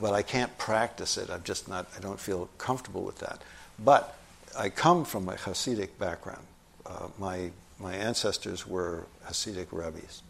[0.00, 1.28] but I can't practice it.
[1.30, 3.42] I'm just not, I don't feel comfortable with that.
[3.78, 4.16] But
[4.58, 6.46] I come from a Hasidic background.
[6.86, 10.22] Uh, my, my ancestors were Hasidic rabbis.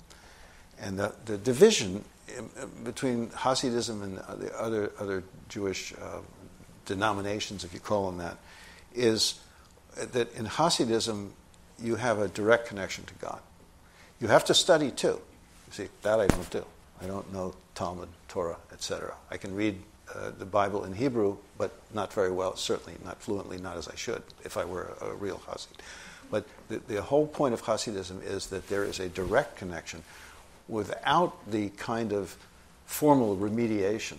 [0.81, 2.05] And the, the division
[2.37, 2.51] in-
[2.85, 6.19] between Hasidism and the other, other Jewish uh,
[6.91, 8.37] denominations, if you call them that,
[8.95, 9.41] is
[10.13, 11.31] that in Hasidism
[11.79, 13.41] you have a direct connection to God.
[14.21, 15.21] You have to study too.
[15.67, 16.65] You see, that I don't do.
[17.01, 19.15] I don't know Talmud, Torah, etc.
[19.31, 19.81] I can read
[20.15, 23.95] uh, the Bible in Hebrew, but not very well, certainly not fluently, not as I
[23.95, 25.79] should if I were a, a real Hasid.
[26.31, 30.03] But the, the whole point of Hasidism is that there is a direct connection
[30.69, 32.37] without the kind of
[32.87, 34.19] formal remediation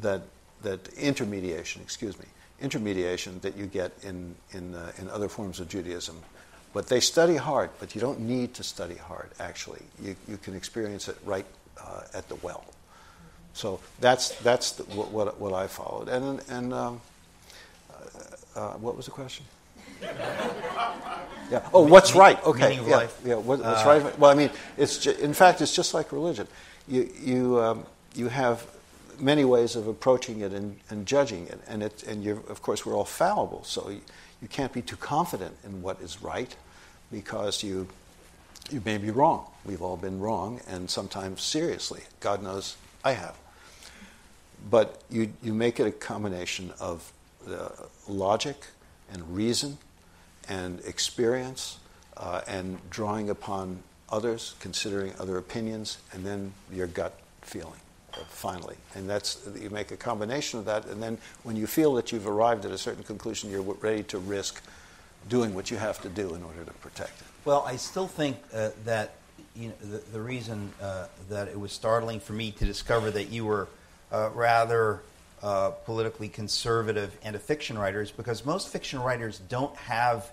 [0.00, 0.22] that,
[0.62, 2.26] that intermediation, excuse me,
[2.60, 6.16] intermediation that you get in, in, uh, in other forms of Judaism.
[6.72, 9.82] But they study hard, but you don't need to study hard, actually.
[10.00, 11.46] You, you can experience it right
[11.78, 12.64] uh, at the well.
[13.54, 16.08] So that's, that's the, what, what, what I followed.
[16.08, 17.00] And, and um,
[17.90, 19.44] uh, uh, what was the question?
[21.50, 21.68] Yeah.
[21.74, 22.42] Oh, what's right?
[22.44, 22.68] Okay.
[22.68, 22.96] meaning of yeah.
[22.96, 23.20] life.
[23.24, 23.34] Yeah.
[23.34, 24.18] What, what's Uh, right?
[24.18, 26.46] Well, I mean, it's ju- in fact, it's just like religion.
[26.86, 27.84] You you um,
[28.14, 28.64] you have
[29.20, 32.96] many ways of approaching it and, and judging it, and it and of course we're
[32.96, 34.00] all fallible, so you,
[34.42, 36.56] you can't be too confident in what is right,
[37.12, 37.86] because you
[38.70, 39.46] you may be wrong.
[39.64, 42.02] We've all been wrong, and sometimes seriously.
[42.20, 43.36] God knows I have.
[44.70, 47.12] But you you make it a combination of
[47.48, 47.68] uh,
[48.08, 48.66] logic
[49.12, 49.78] and reason
[50.48, 51.78] and experience
[52.16, 57.80] uh, and drawing upon others, considering other opinions, and then your gut feeling,
[58.28, 58.76] finally.
[58.94, 62.26] And that's, you make a combination of that, and then when you feel that you've
[62.26, 64.62] arrived at a certain conclusion, you're ready to risk
[65.28, 67.26] doing what you have to do in order to protect it.
[67.44, 69.14] Well, I still think uh, that
[69.54, 73.30] you know, the, the reason uh, that it was startling for me to discover that
[73.30, 73.68] you were
[74.12, 75.02] uh, rather
[75.42, 80.30] uh, politically conservative and a fiction writer is because most fiction writers don't have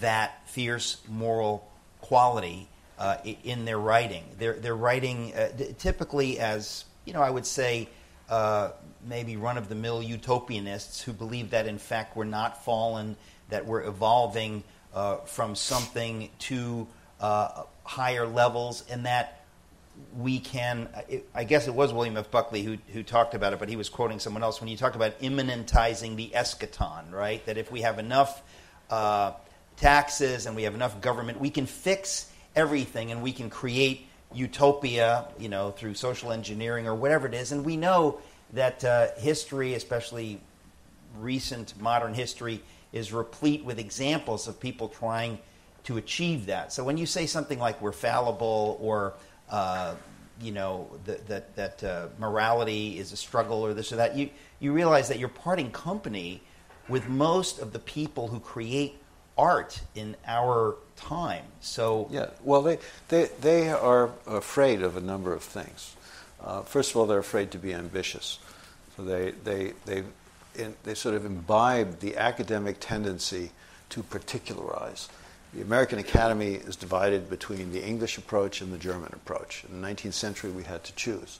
[0.00, 1.68] that fierce moral
[2.00, 4.24] quality uh, in their writing.
[4.38, 7.88] They're, they're writing uh, typically as, you know, I would say
[8.28, 8.70] uh,
[9.06, 13.16] maybe run of the mill utopianists who believe that in fact we're not fallen,
[13.50, 16.86] that we're evolving uh, from something to
[17.20, 19.44] uh, higher levels, and that
[20.16, 20.88] we can.
[21.34, 22.30] I guess it was William F.
[22.30, 24.96] Buckley who, who talked about it, but he was quoting someone else when he talked
[24.96, 27.44] about immanentizing the eschaton, right?
[27.46, 28.42] That if we have enough
[28.90, 29.32] uh,
[29.76, 35.26] taxes and we have enough government, we can fix everything and we can create utopia,
[35.38, 37.52] you know, through social engineering or whatever it is.
[37.52, 38.20] And we know
[38.52, 40.40] that uh, history, especially
[41.18, 42.62] recent modern history,
[42.92, 45.38] is replete with examples of people trying
[45.84, 46.72] to achieve that.
[46.72, 49.14] So when you say something like we're fallible or
[49.50, 49.94] uh,
[50.40, 54.30] you know that that, that uh, morality is a struggle or this or that, you
[54.60, 56.40] you realize that you're parting company
[56.88, 58.96] with most of the people who create
[59.36, 61.44] art in our time.
[61.60, 62.78] So yeah, well, they
[63.08, 65.96] they they are afraid of a number of things.
[66.42, 68.38] Uh, first of all, they're afraid to be ambitious,
[68.96, 70.04] so they they they
[70.54, 73.50] in, they sort of imbibe the academic tendency
[73.90, 75.08] to particularize.
[75.52, 79.64] The American Academy is divided between the English approach and the German approach.
[79.68, 81.38] In the 19th century, we had to choose.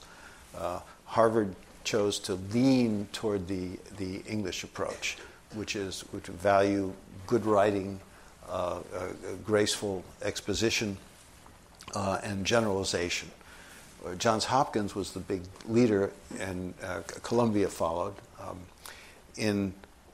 [0.57, 5.19] Uh, Harvard chose to lean toward the, the English approach,
[5.55, 6.93] which is which value
[7.27, 8.01] good writing,
[8.49, 9.09] uh, uh,
[9.45, 10.97] graceful exposition,
[11.95, 13.31] uh, and generalization.
[14.05, 18.59] Uh, Johns Hopkins was the big leader, and uh, Columbia followed um,
[19.37, 19.73] in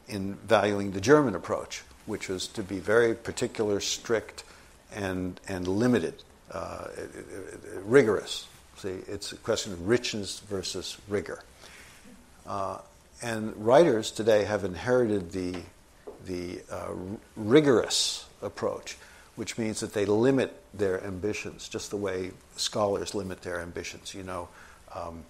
[0.08, 4.44] in valuing the German approach, which was to be very particular, strict,
[4.94, 6.22] and and limited,
[6.52, 6.88] uh,
[7.84, 8.46] rigorous.
[8.76, 11.42] See, it's a question of richness versus rigor.
[13.22, 15.56] And writers today have inherited the
[16.26, 16.92] the uh,
[17.34, 18.96] rigorous approach,
[19.36, 24.14] which means that they limit their ambitions, just the way scholars limit their ambitions.
[24.14, 24.48] You know,
[24.94, 25.24] um,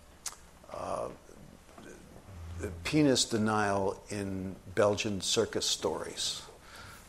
[0.72, 1.09] uh,
[2.84, 6.43] penis denial in Belgian circus stories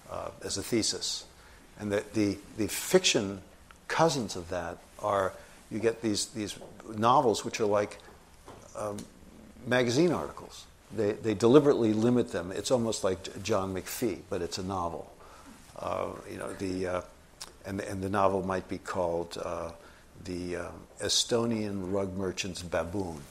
[0.10, 1.26] uh, as a thesis.
[1.80, 3.42] And the, the, the fiction
[3.88, 5.34] cousins of that are
[5.70, 6.58] you get these, these
[6.96, 7.98] novels which are like
[8.78, 8.98] um,
[9.66, 10.66] magazine articles.
[10.96, 12.52] They, they deliberately limit them.
[12.52, 15.12] It's almost like John McPhee, but it's a novel.
[15.80, 17.02] Uh, you know, the, uh,
[17.66, 19.72] and, and the novel might be called uh,
[20.26, 20.68] The uh,
[21.02, 23.22] Estonian Rug Merchant's Baboon.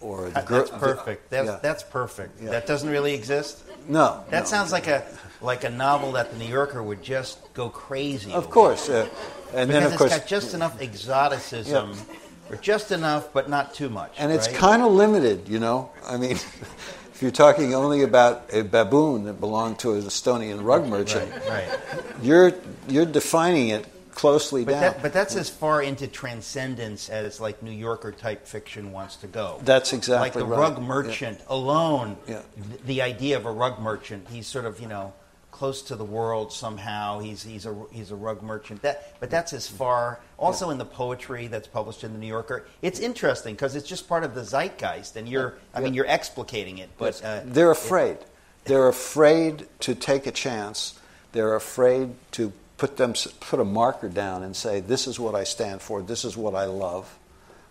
[0.00, 1.30] Or the that's perfect.
[1.30, 1.58] The, that's, yeah.
[1.62, 2.42] that's perfect.
[2.42, 2.50] Yeah.
[2.50, 3.62] That doesn't really exist.
[3.88, 4.44] No, that no.
[4.44, 5.02] sounds like a
[5.40, 8.30] like a novel that the New Yorker would just go crazy.
[8.30, 8.52] Of over.
[8.52, 9.08] course, uh,
[9.54, 11.92] and because then of course, it's got just enough exoticism.
[11.92, 12.14] Yeah
[12.50, 14.14] or just enough, but not too much.
[14.18, 14.56] And it's right?
[14.56, 15.90] kind of limited, you know.
[16.06, 16.32] I mean,
[17.12, 21.68] if you're talking only about a baboon that belonged to an Estonian rug merchant, right,
[21.68, 21.78] right.
[22.22, 22.52] you're
[22.88, 24.80] you're defining it closely but down.
[24.80, 29.26] That, but that's as far into transcendence as like New Yorker type fiction wants to
[29.26, 29.60] go.
[29.64, 30.58] That's exactly like the right.
[30.58, 31.46] rug merchant yeah.
[31.48, 32.16] alone.
[32.28, 32.42] Yeah.
[32.86, 35.12] the idea of a rug merchant, he's sort of you know
[35.54, 37.20] close to the world somehow.
[37.20, 38.82] He's he's a he's a rug merchant.
[38.82, 40.20] That but that's as far.
[40.36, 44.08] Also in the poetry that's published in the New Yorker, it's interesting because it's just
[44.08, 48.16] part of the zeitgeist, and you're I mean you're explicating it, but uh, they're afraid.
[48.16, 48.26] It,
[48.64, 50.98] they're afraid to take a chance.
[51.30, 55.44] They're afraid to put them put a marker down and say, "This is what I
[55.44, 56.02] stand for.
[56.02, 57.16] This is what I love.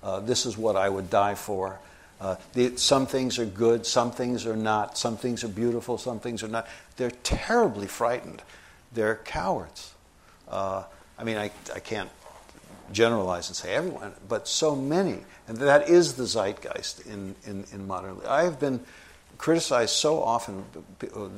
[0.02, 1.80] Uh, this is what I would die for."
[2.24, 6.22] Uh, the, some things are good, some things are not, some things are beautiful, some
[6.22, 6.66] things are not.
[6.96, 8.42] They're terribly frightened.
[8.94, 9.94] They're cowards.
[10.48, 10.84] Uh,
[11.20, 12.10] I mean, I, I can't
[12.94, 15.20] generalize and say everyone, but so many.
[15.50, 18.18] And that is the zeitgeist in, in, in modern.
[18.26, 18.80] I have been
[19.38, 20.64] criticized so often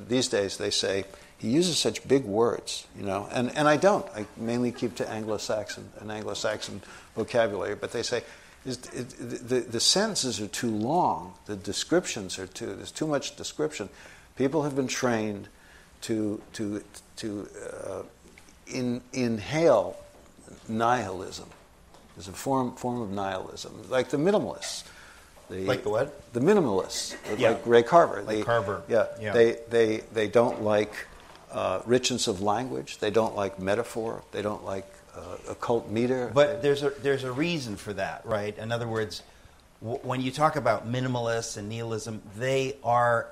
[0.08, 1.06] these days, they say,
[1.40, 4.06] he uses such big words, you know, and, and I don't.
[4.16, 6.84] I mainly keep to Anglo-Saxon, and Anglo-Saxon
[7.16, 8.24] vocabulary, but they say,
[8.66, 13.90] is the, the sentences are too long, the descriptions are too, there's too much description.
[14.36, 15.48] People have been trained
[16.02, 16.84] to, to,
[17.18, 17.48] to
[17.86, 18.02] uh,
[18.68, 19.98] in, inhale
[20.68, 21.50] nihilism.
[22.16, 24.84] There's a form, form of nihilism, like the minimalists.
[25.50, 26.34] The, like the what?
[26.34, 27.52] The minimalists, yeah.
[27.52, 28.24] like Ray Carver.
[28.24, 28.82] Like they, Carver.
[28.88, 31.08] Yeah, yeah, They, they, they don't like
[31.52, 32.98] uh, richness of language.
[32.98, 34.24] They don't like metaphor.
[34.32, 36.32] They don't like uh, occult meter.
[36.34, 38.58] But there's a there's a reason for that, right?
[38.58, 39.24] In other words,
[39.82, 43.28] w- when you talk about minimalists and nihilism, they are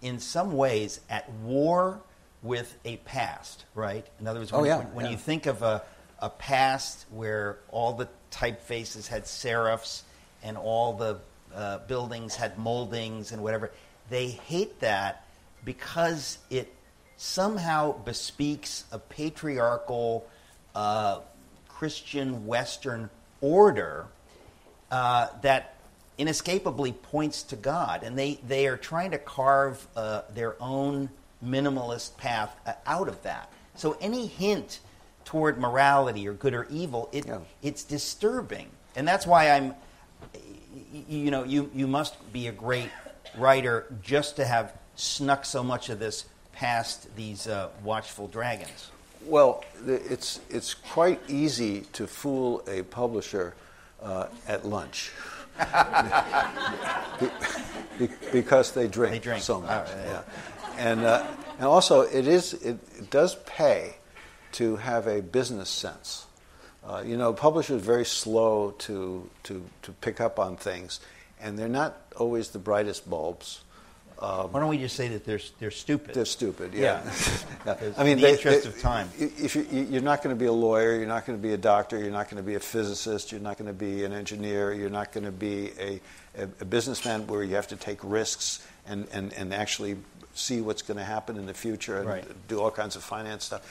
[0.00, 2.00] in some ways at war
[2.42, 4.06] with a past, right?
[4.20, 5.12] In other words, when, oh, yeah, when, when yeah.
[5.12, 5.82] you think of a
[6.22, 10.02] a past where all the typefaces had serifs
[10.42, 11.18] and all the
[11.54, 13.70] uh, buildings had moldings and whatever.
[14.08, 15.26] They hate that
[15.64, 16.72] because it
[17.16, 20.26] somehow bespeaks a patriarchal
[20.74, 21.20] uh,
[21.68, 23.10] Christian Western
[23.40, 24.06] order
[24.90, 25.74] uh, that
[26.18, 28.02] inescapably points to God.
[28.02, 31.10] And they, they are trying to carve uh, their own
[31.44, 33.50] minimalist path uh, out of that.
[33.74, 34.80] So any hint
[35.24, 37.38] toward morality or good or evil, it, Yeah.
[37.62, 38.68] it's disturbing.
[38.94, 39.74] And that's why I'm,
[41.08, 42.90] you know, you, you must be a great
[43.36, 48.91] writer just to have snuck so much of this past these uh, watchful dragons.
[49.26, 53.54] Well, it's, it's quite easy to fool a publisher
[54.02, 55.12] uh, at lunch.
[57.20, 57.30] Be-
[57.98, 59.42] be- because they drink, They drink.
[59.42, 59.88] so much.
[59.88, 60.22] Oh, yeah, yeah.
[60.78, 61.26] And, uh,
[61.58, 63.96] and also, it, is, it, it does pay
[64.52, 66.26] to have a business sense.
[66.84, 71.00] Uh, you know, publishers are very slow to, to, to pick up on things,
[71.40, 73.60] and they're not always the brightest bulbs.
[74.22, 76.14] Um, Why don't we just say that they're, they're stupid?
[76.14, 76.72] They're stupid.
[76.74, 77.02] Yeah.
[77.04, 77.12] Yeah.
[77.66, 78.04] Yeah.
[78.04, 79.08] In the interest of time.
[79.18, 81.56] If you, you're not going to be a lawyer, you're not going to be a
[81.58, 84.72] doctor, you're not going to be a physicist, you're not going to be an engineer,
[84.72, 86.00] you're not going to be a,
[86.38, 89.96] a, a businessman where you have to take risks and, and, and actually
[90.34, 92.48] see what's going to happen in the future and Right.
[92.48, 93.62] do all kinds of finance stuff.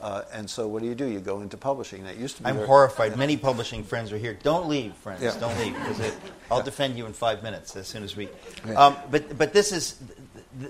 [0.00, 1.06] Uh, and so, what do you do?
[1.06, 2.04] You go into publishing.
[2.04, 2.48] That used to be.
[2.48, 3.16] I'm very- horrified.
[3.16, 4.38] Many publishing friends are here.
[4.42, 5.22] Don't leave, friends.
[5.22, 5.36] Yeah.
[5.40, 6.12] Don't leave because
[6.50, 8.28] I'll defend you in five minutes as soon as we.
[8.66, 8.74] Yeah.
[8.74, 9.96] Um, but but this is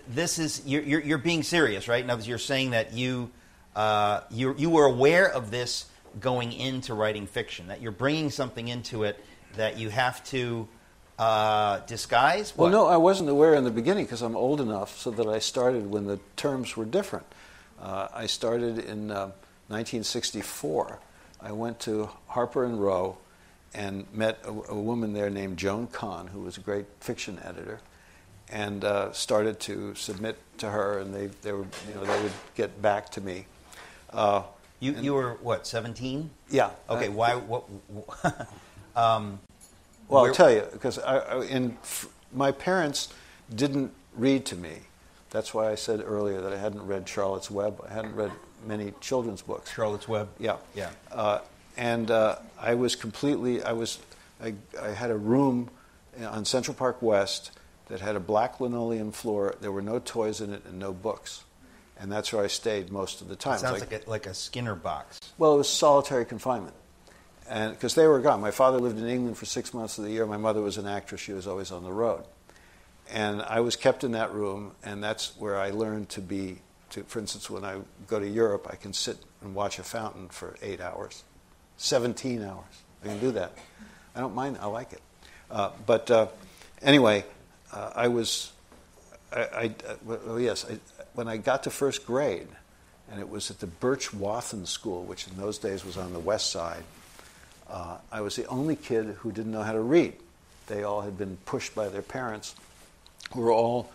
[0.09, 2.05] this is you're, you're, you're being serious, right?
[2.05, 3.31] Now you're saying that you
[3.77, 5.87] uh, you you were aware of this
[6.21, 7.69] going into writing fiction.
[7.69, 9.23] That you're bringing something into it
[9.57, 10.69] that you have to
[11.19, 12.57] uh, disguise.
[12.57, 15.39] Well, no, I wasn't aware in the beginning because I'm old enough so that I
[15.39, 17.27] started when the terms were different.
[17.81, 19.31] Uh, I started in uh,
[19.69, 20.99] 1964.
[21.41, 23.17] I went to Harper and Row
[23.75, 27.81] and met a, a woman there named Joan Kahn, who was a great fiction editor,
[28.51, 32.33] and uh, started to submit to her, and they, they, were, you know, they would
[32.57, 33.47] get back to me.
[34.13, 34.43] Uh,
[34.81, 36.31] You you were what 17?
[36.51, 36.71] yeah.
[36.89, 37.07] Okay.
[37.07, 37.65] I- why what?
[38.97, 39.39] um,
[40.09, 40.99] Well, Where- I'll tell you because
[41.51, 41.77] in,
[42.33, 43.13] my parents
[43.55, 44.79] didn't read to me.
[45.31, 47.85] That's why I said earlier that I hadn't read Charlotte's Web.
[47.89, 48.33] I hadn't read
[48.67, 49.71] many children's books.
[49.73, 50.29] Charlotte's Web.
[50.39, 50.91] Yeah, Yeah.
[51.13, 51.41] Uh,
[51.77, 53.63] and uh, I was completely.
[53.63, 53.99] I was.
[54.43, 55.71] I, I had a room
[56.21, 57.53] on Central Park West
[57.89, 59.55] that had a black linoleum floor.
[59.61, 61.45] There were no toys in it and no books,
[61.99, 63.57] and that's where I stayed most of the time.
[63.57, 65.21] It Sounds like a, like a Skinner box.
[65.39, 66.75] well, it was solitary confinement.
[67.49, 68.41] And because they were gone.
[68.41, 70.27] My father lived in England for six months of the year.
[70.27, 71.21] My mother was an actress.
[71.21, 72.25] She was always on the road.
[73.11, 76.59] And I was kept in that room, and that's where I learned to be.
[76.91, 80.29] To, for instance, when I go to Europe, I can sit and watch a fountain
[80.29, 81.25] for eight hours,
[81.77, 82.65] 17 hours.
[83.03, 83.53] I can do that.
[84.15, 84.59] I don't mind.
[84.61, 85.03] I like it.
[85.51, 86.27] Uh, but uh,
[86.83, 87.25] anyway,
[87.73, 88.53] uh, I was.
[89.33, 90.67] I, I uh, well, yes.
[90.69, 90.79] I,
[91.15, 92.49] when I got to first grade,
[93.11, 96.19] and it was at the Birch Wathen School, which in those days was on the
[96.19, 96.83] west side.
[97.69, 100.15] Uh, I was the only kid who didn't know how to read.
[100.67, 102.55] They all had been pushed by their parents,
[103.33, 103.91] who were all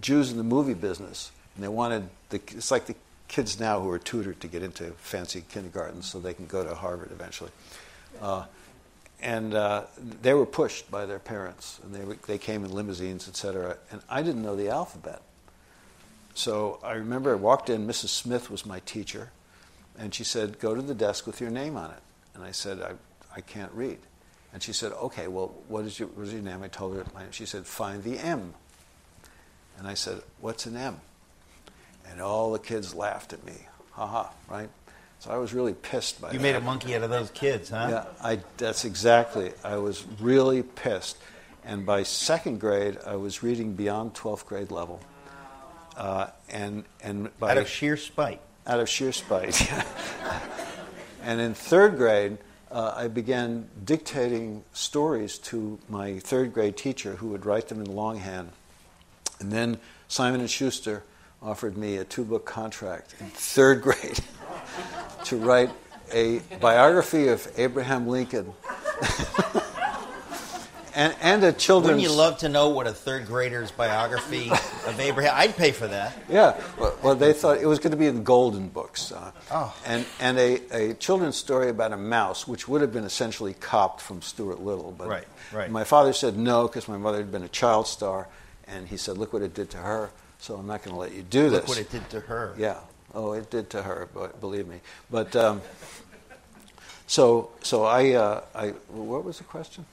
[0.00, 2.36] Jews in the movie business, and they wanted the.
[2.48, 2.96] It's like the
[3.28, 6.74] kids now who are tutored to get into fancy kindergartens so they can go to
[6.74, 7.50] Harvard eventually.
[8.20, 8.44] Uh,
[9.20, 9.84] and uh,
[10.20, 13.78] they were pushed by their parents, and they, they came in limousines, etc.
[13.90, 15.22] And I didn't know the alphabet.
[16.34, 18.08] So I remember I walked in, Mrs.
[18.08, 19.30] Smith was my teacher,
[19.98, 22.00] and she said, Go to the desk with your name on it.
[22.34, 22.92] And I said, I,
[23.34, 23.98] I can't read.
[24.52, 26.62] And she said, Okay, well, what is, your, what is your name?
[26.62, 27.32] I told her my name.
[27.32, 28.54] She said, Find the M.
[29.78, 31.00] And I said, What's an M?
[32.08, 33.54] And all the kids laughed at me.
[33.92, 34.68] Ha ha, right?
[35.20, 36.42] So I was really pissed by You that.
[36.42, 37.86] made a monkey out of those kids, huh?
[37.90, 39.52] Yeah, I, that's exactly.
[39.64, 41.16] I was really pissed.
[41.64, 45.00] And by second grade, I was reading beyond 12th grade level.
[45.96, 48.40] Uh, and, and by Out of sheer spite.
[48.66, 49.66] out of sheer spite.
[51.22, 52.36] and in third grade,
[52.70, 57.86] uh, I began dictating stories to my third grade teacher, who would write them in
[57.86, 58.50] longhand.
[59.44, 59.76] And then
[60.08, 61.02] Simon and Schuster
[61.42, 64.18] offered me a two-book contract in third grade
[65.24, 65.68] to write
[66.14, 68.54] a biography of Abraham Lincoln
[70.94, 71.96] and, and a children's.
[71.96, 75.32] Wouldn't you love to know what a third grader's biography of Abraham?
[75.34, 76.16] I'd pay for that.
[76.30, 79.76] Yeah, well, well, they thought it was going to be in golden books, uh, Oh.
[79.84, 84.00] and and a, a children's story about a mouse, which would have been essentially copped
[84.00, 84.90] from Stuart Little.
[84.90, 85.70] But Right, right.
[85.70, 88.26] my father said no because my mother had been a child star,
[88.68, 91.12] and he said, "Look what it did to her." So I'm not going to let
[91.12, 91.60] you do this.
[91.60, 92.54] Look what it did to her.
[92.58, 92.78] Yeah.
[93.14, 94.80] Oh, it did to her, but believe me.
[95.10, 95.62] But um,
[97.06, 99.84] So, so I, uh, I, what was the question?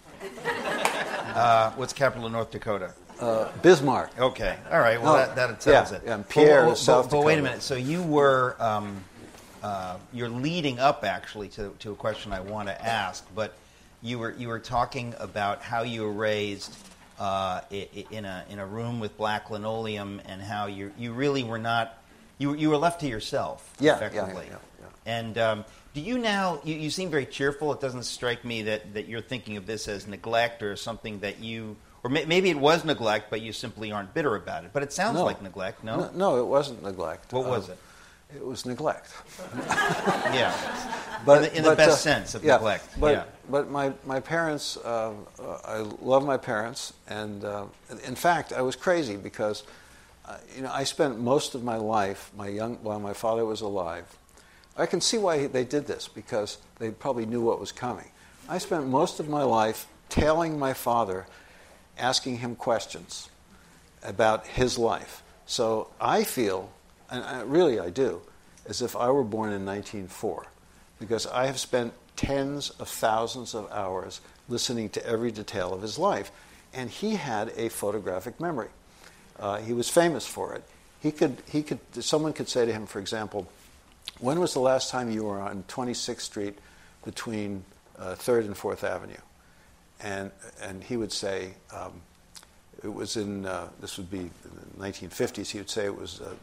[1.33, 2.93] Uh, what's capital of North Dakota?
[3.19, 4.09] Uh, Bismarck.
[4.19, 4.57] Okay.
[4.71, 4.99] All right.
[5.01, 5.19] Well, No.
[5.19, 6.03] that, that settles Yeah, it.
[6.05, 7.61] yeah, and Pierre But- South but, but wait a minute.
[7.61, 9.03] So you were um,
[9.61, 13.53] uh, you're leading up actually to, to a question I want to ask, but
[14.01, 16.75] you were you were talking about how you were raised
[17.25, 21.59] uh, in a in a room with black linoleum and how you you really were
[21.59, 21.85] not
[22.39, 24.45] you were- you were left to yourself Yeah, yeah, effectively.
[24.49, 24.87] yeah, yeah.
[25.19, 26.59] And um, do you now?
[26.63, 27.71] You, you seem very cheerful.
[27.73, 31.39] It doesn't strike me that, that you're thinking of this as neglect or something that
[31.39, 34.71] you, or may, maybe it was neglect, but you simply aren't bitter about it.
[34.73, 35.25] But it sounds No.
[35.25, 35.83] like neglect.
[35.83, 35.97] No.
[35.97, 37.33] No, no, it wasn't neglect.
[37.33, 37.79] What was Uh, it?
[38.37, 39.11] It was neglect.
[40.33, 40.53] Yeah.
[41.25, 43.23] But In the- in the best sense of yeah, neglect, But, yeah.
[43.51, 47.65] But my, my parents, uh, uh, I love my parents, and uh,
[48.05, 49.63] in fact, I was crazy because,
[50.25, 53.61] uh, you know, I spent most of my life, my young, while my father was
[53.61, 54.05] alive.
[54.77, 58.09] I can see why they did this because they probably knew what was coming.
[58.47, 61.27] I spent most of my life tailing my father,
[61.97, 63.29] asking him questions
[64.01, 65.23] about his life.
[65.45, 66.71] So I feel,
[67.09, 68.21] and I, really I do,
[68.67, 70.47] as if I were born in 1904,
[70.99, 75.97] because I have spent tens of thousands of hours listening to every detail of his
[75.97, 76.31] life,
[76.71, 78.69] and he had a photographic memory.
[79.39, 80.63] Uh, he was famous for it.
[81.01, 83.47] He could, he could, someone could say to him, for example,
[84.19, 86.59] when was the last time you were on 26th Street
[87.03, 87.63] between
[87.97, 89.15] uh, 3rd and 4th Avenue?
[90.01, 90.29] And,
[90.61, 92.01] and he would say, um,
[92.83, 94.31] it was in, uh, this would be in
[94.77, 96.33] the 1950s, he would say it was uh,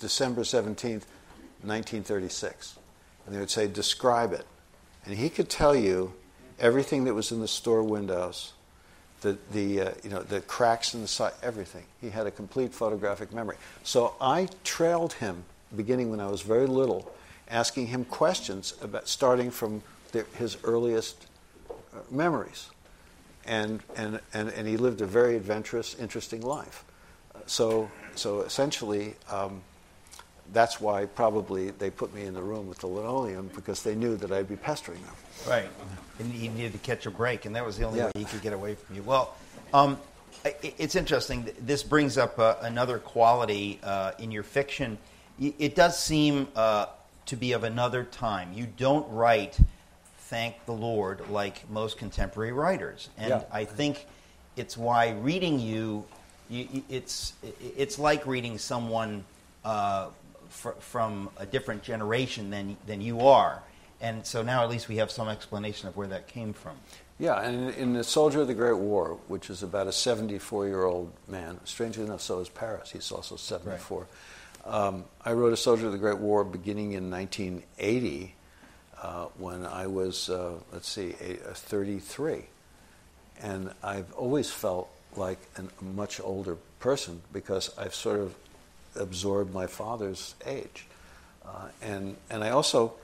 [0.00, 1.06] December 17th,
[1.62, 2.78] 1936.
[3.24, 4.44] And they would say, describe it.
[5.06, 6.12] And he could tell you
[6.58, 8.52] everything that was in the store windows,
[9.20, 11.84] the, the, uh, you know, the cracks in the side, everything.
[12.00, 13.56] He had a complete photographic memory.
[13.82, 15.44] So I trailed him,
[15.74, 17.12] beginning when I was very little,
[17.48, 19.82] asking him questions about starting from
[20.12, 21.26] the, his earliest
[21.68, 21.74] uh,
[22.10, 22.70] memories
[23.46, 26.84] and, and, and, and he lived a very adventurous, interesting life.
[27.34, 29.60] Uh, So, so essentially, um,
[30.52, 34.16] that's why probably they put me in the room with the linoleum because they knew
[34.16, 35.14] that I'd be pestering them.
[35.48, 35.68] Right.
[36.18, 38.06] And he needed to catch a break, and that was the only Yeah.
[38.06, 39.02] way he could get away from you.
[39.02, 39.34] Well,
[39.72, 39.98] um,
[40.62, 41.48] it's interesting.
[41.60, 44.98] This brings up uh, another quality uh, in your fiction.
[45.40, 46.86] It does seem uh,
[47.26, 48.52] to be of another time.
[48.52, 49.58] You don't write,
[50.18, 53.08] thank the Lord, like most contemporary writers.
[53.18, 53.42] And Yeah.
[53.50, 54.06] I think
[54.56, 56.04] it's why reading you,
[56.50, 57.32] it's,
[57.76, 59.24] it's like reading someone
[59.64, 60.08] uh,
[60.54, 63.62] fr- from a different generation than, than you are.
[64.00, 66.76] And so now at least we have some explanation of where that came from.
[67.18, 70.84] Yeah, and in, The Soldier of the Great War, which is about a 74 year
[70.84, 72.90] old man, strangely enough, so is Paris.
[72.90, 74.06] He's also 74.
[74.64, 78.34] Um, I wrote A Soldier of the Great War beginning in 1980
[79.00, 82.46] uh, when I was, uh, let's see, a, a 33.
[83.42, 88.34] And I've always felt like an, a much older person because I've sort of
[88.96, 90.86] absorbed my father's age.
[91.44, 92.94] Uh, and, and I also,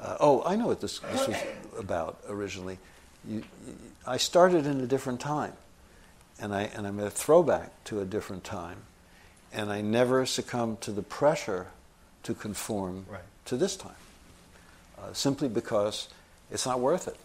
[0.00, 1.36] uh, oh, I know what this, this was
[1.78, 2.78] about originally.
[3.26, 3.74] You, you,
[4.06, 5.52] I started in a different time,
[6.40, 8.78] and, I, and I'm a throwback to a different time,
[9.52, 11.68] and I never succumbed to the pressure
[12.24, 13.20] to conform Right.
[13.46, 13.92] to this time,
[14.98, 16.08] uh, simply because
[16.50, 17.16] it's not worth it.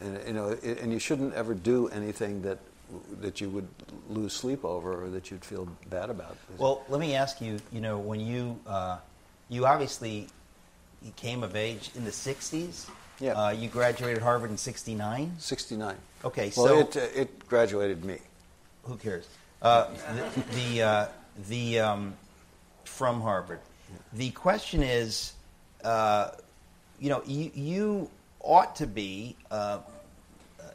[0.00, 2.58] And, you know, it, and you shouldn't ever do anything that,
[3.20, 3.68] that you would
[4.08, 6.36] lose sleep over or that you'd feel bad about.
[6.58, 8.98] Well, let me ask you, you know, when you, uh,
[9.48, 10.28] you obviously
[11.02, 12.88] you came of age in the 60s.
[13.20, 13.32] Yeah.
[13.32, 15.34] Uh, you graduated Harvard in 69.
[15.38, 15.96] 69.
[16.24, 18.18] Okay, Well, so it, uh, it graduated me.
[18.84, 19.26] who cares?
[19.62, 21.06] Uh, the the, uh,
[21.48, 22.14] the um,
[22.84, 23.60] from Harvard.
[24.14, 25.32] The question is,
[25.84, 26.30] uh,
[26.98, 28.10] you know, you, you
[28.40, 29.36] ought to be.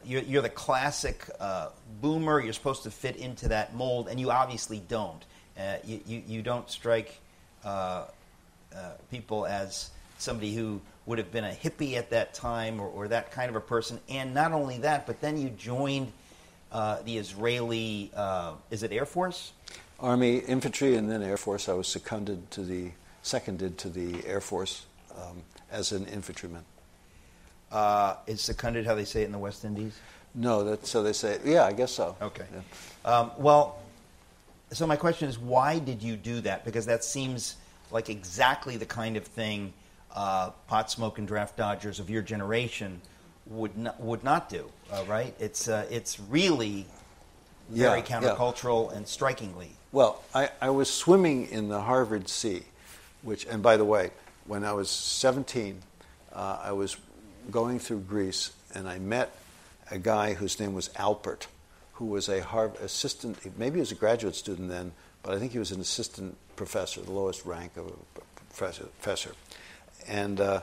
[0.06, 2.40] You're, you're the classic uh, boomer.
[2.40, 5.24] You're supposed to fit into that mold, and you obviously don't.
[5.58, 7.18] Uh, you, you, you don't strike
[7.64, 8.04] uh,
[8.74, 13.08] uh, people as somebody who would have been a hippie at that time or, or
[13.08, 13.98] that kind of a person.
[14.08, 16.12] And not only that, but then you joined
[16.72, 18.10] uh, the Israeli,
[18.70, 19.52] is it Air Force?
[19.98, 21.68] Army infantry and then Air Force.
[21.68, 22.90] I was seconded to the
[23.22, 24.86] seconded to the Air Force
[25.16, 26.64] um, as an infantryman.
[27.72, 29.98] Uh, is seconded how they say it in the West Indies?
[30.34, 31.38] No, that's so they say.
[31.44, 32.16] Yeah, I guess so.
[32.20, 32.44] Okay.
[32.52, 33.10] Yeah.
[33.10, 33.78] Um, well,
[34.72, 36.64] so my question is, why did you do that?
[36.64, 37.56] Because that seems
[37.90, 39.72] like exactly the kind of thing
[40.14, 43.00] uh, pot smoking draft dodgers of your generation
[43.46, 44.70] would not, would not do.
[44.92, 45.34] Uh, right?
[45.38, 46.86] It's uh, it's really
[47.68, 48.20] very Yeah, yeah.
[48.20, 49.70] countercultural and strikingly.
[49.92, 52.62] Well, I, I was swimming in the Harvard Sea,
[53.22, 54.10] which, and by the way,
[54.46, 55.80] when I was 17,
[56.32, 56.96] uh, I was
[57.50, 59.36] going through Greece, and I met
[59.90, 61.46] a guy whose name was Alpert,
[61.94, 63.38] who was a Harvard assistant.
[63.58, 64.92] Maybe he was a graduate student then,
[65.22, 68.20] but I think he was an assistant professor, the lowest rank of a
[68.54, 69.32] professor.
[70.08, 70.62] And uh,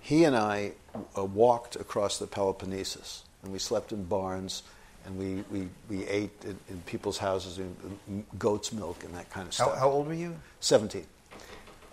[0.00, 0.72] he and I
[1.16, 4.62] uh, walked across the Peloponnesus, and we slept in barns,
[5.04, 9.46] and we, we, we ate in, in people's houses in goat's milk and that kind
[9.48, 9.74] of stuff.
[9.74, 10.36] How, how old were you?
[10.60, 11.06] 17.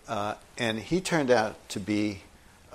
[0.07, 2.21] Uh, and he turned out to be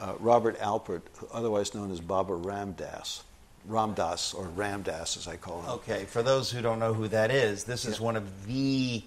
[0.03, 3.23] uh, Robert Alpert, otherwise known as Baba Ramdas.
[3.69, 5.71] Ramdas, or Ramdas as I call him.
[5.71, 9.05] Okay, for those who don't know who that is, this is one of the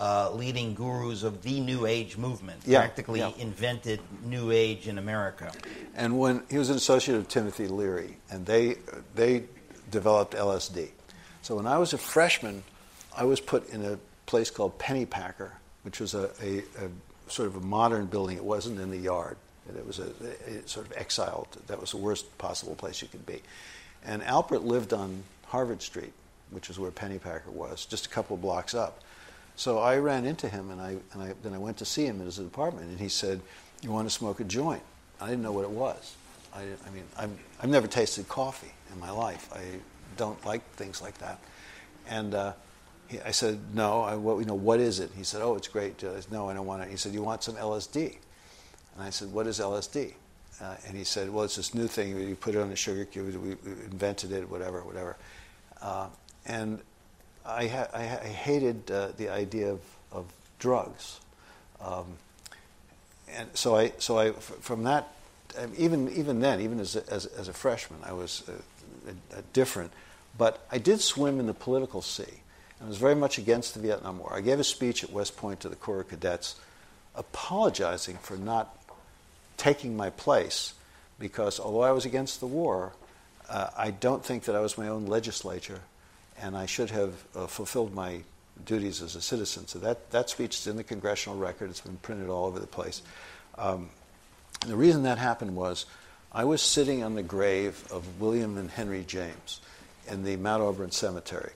[0.00, 2.62] uh, leading gurus of the New Age movement.
[2.66, 3.30] Yeah, Practically yeah.
[3.38, 5.52] invented New Age in America.
[5.94, 8.78] And when he was an associate of Timothy Leary, and they
[9.14, 9.44] they
[9.92, 10.88] developed LSD.
[11.42, 12.64] So when I was a freshman,
[13.16, 17.56] I was put in a place called Pennypacker, which was a, a, a sort of
[17.56, 18.36] a modern building.
[18.36, 19.36] It wasn't in the yard.
[19.68, 20.12] It was a,
[20.46, 21.48] a sort of exiled.
[21.66, 23.42] That was the worst possible place you could be.
[24.04, 26.12] And Alpert lived on Harvard Street,
[26.50, 29.00] which is where Pennypacker was, just a couple of blocks up.
[29.56, 32.20] So I ran into him, and I, and I then I went to see him
[32.20, 33.40] in his apartment, and he said,
[33.82, 34.82] "You want to smoke a joint?"
[35.20, 36.16] I didn't know what it was.
[36.52, 39.48] I, I mean, I'm, I've never tasted coffee in my life.
[39.54, 39.62] I
[40.16, 41.38] don't like things like that.
[42.08, 42.52] And uh,
[43.06, 45.68] he, I said, "No, I, what, you know, what is it?" He said, "Oh, it's
[45.68, 48.16] great." I said, "No, I don't want it." He said, "You want some LSD?"
[48.94, 50.14] And I said, "What is LSD?"
[50.60, 52.16] Uh, and he said, "Well, it's this new thing.
[52.16, 53.34] You put it on a sugar cube.
[53.36, 53.52] We,
[53.84, 54.48] invented it.
[54.48, 55.16] Whatever, whatever."
[55.82, 56.08] Uh,
[56.46, 56.80] and
[57.44, 59.80] I, ha- I, ha- I hated uh, the idea of,
[60.12, 60.26] of
[60.58, 61.20] drugs,
[61.80, 62.06] um,
[63.30, 65.08] and so I so I f- from that
[65.58, 69.92] um, even even then even as a, as, as a freshman I was uh, different,
[70.38, 72.40] but I did swim in the political sea.
[72.82, 74.32] I was very much against the Vietnam War.
[74.34, 76.56] I gave a speech at West Point to the Corps of Cadets,
[77.14, 78.76] apologizing for not
[79.56, 80.74] taking my place,
[81.18, 82.92] because although I was against the war,
[83.48, 85.80] uh, I don't think that I was my own legislature
[86.40, 88.22] and I should have uh, fulfilled my
[88.64, 89.66] duties as a citizen.
[89.66, 91.70] So that, that speech is in the congressional record.
[91.70, 93.02] It's been printed all over the place.
[93.58, 93.90] Um,
[94.66, 95.86] the reason that happened was
[96.32, 99.60] I was sitting on the grave of William and Henry James
[100.08, 101.52] in the Mount Auburn Cemetery.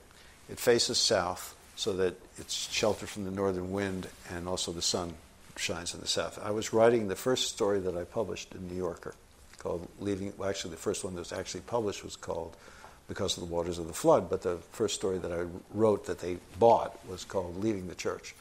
[0.48, 5.14] It faces south so that it's sheltered from the northern wind and also the sun
[5.58, 6.38] shines in the south.
[6.42, 9.14] I was writing the first story that I published in New Yorker
[9.58, 12.56] called Leaving, well, actually, the first one that was actually published was called
[13.08, 14.30] because of the waters of the flood.
[14.30, 18.34] But the first story that I wrote that they bought was called Leaving the Church.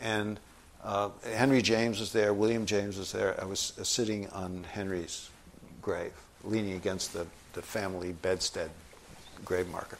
[0.00, 0.38] And
[0.84, 3.40] uh, Henry James was there, William James was there.
[3.40, 5.28] I was uh, sitting on Henry's
[5.82, 6.12] grave,
[6.44, 8.70] leaning against the, the family bedstead
[9.44, 9.98] grave marker.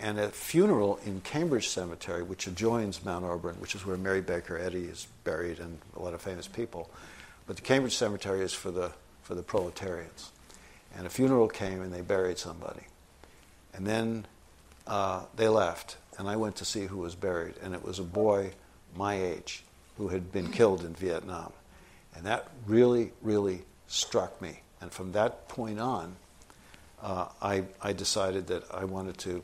[0.00, 4.56] And a funeral in Cambridge Cemetery, which adjoins Mount Auburn, which is where Mary Baker
[4.56, 6.88] Eddy is buried and a lot of famous people.
[7.46, 8.92] But the Cambridge Cemetery is for the,
[9.22, 10.30] for the proletarians.
[10.96, 12.82] And a funeral came and they buried somebody.
[13.74, 14.26] And then
[14.86, 18.04] uh, they left, and I went to see who was buried, and it was a
[18.04, 18.52] boy
[18.96, 19.64] my age
[19.96, 21.52] who had been killed in Vietnam.
[22.14, 24.60] And that really, really struck me.
[24.80, 26.16] And from that point on,
[27.02, 29.42] uh, I, I decided that I wanted to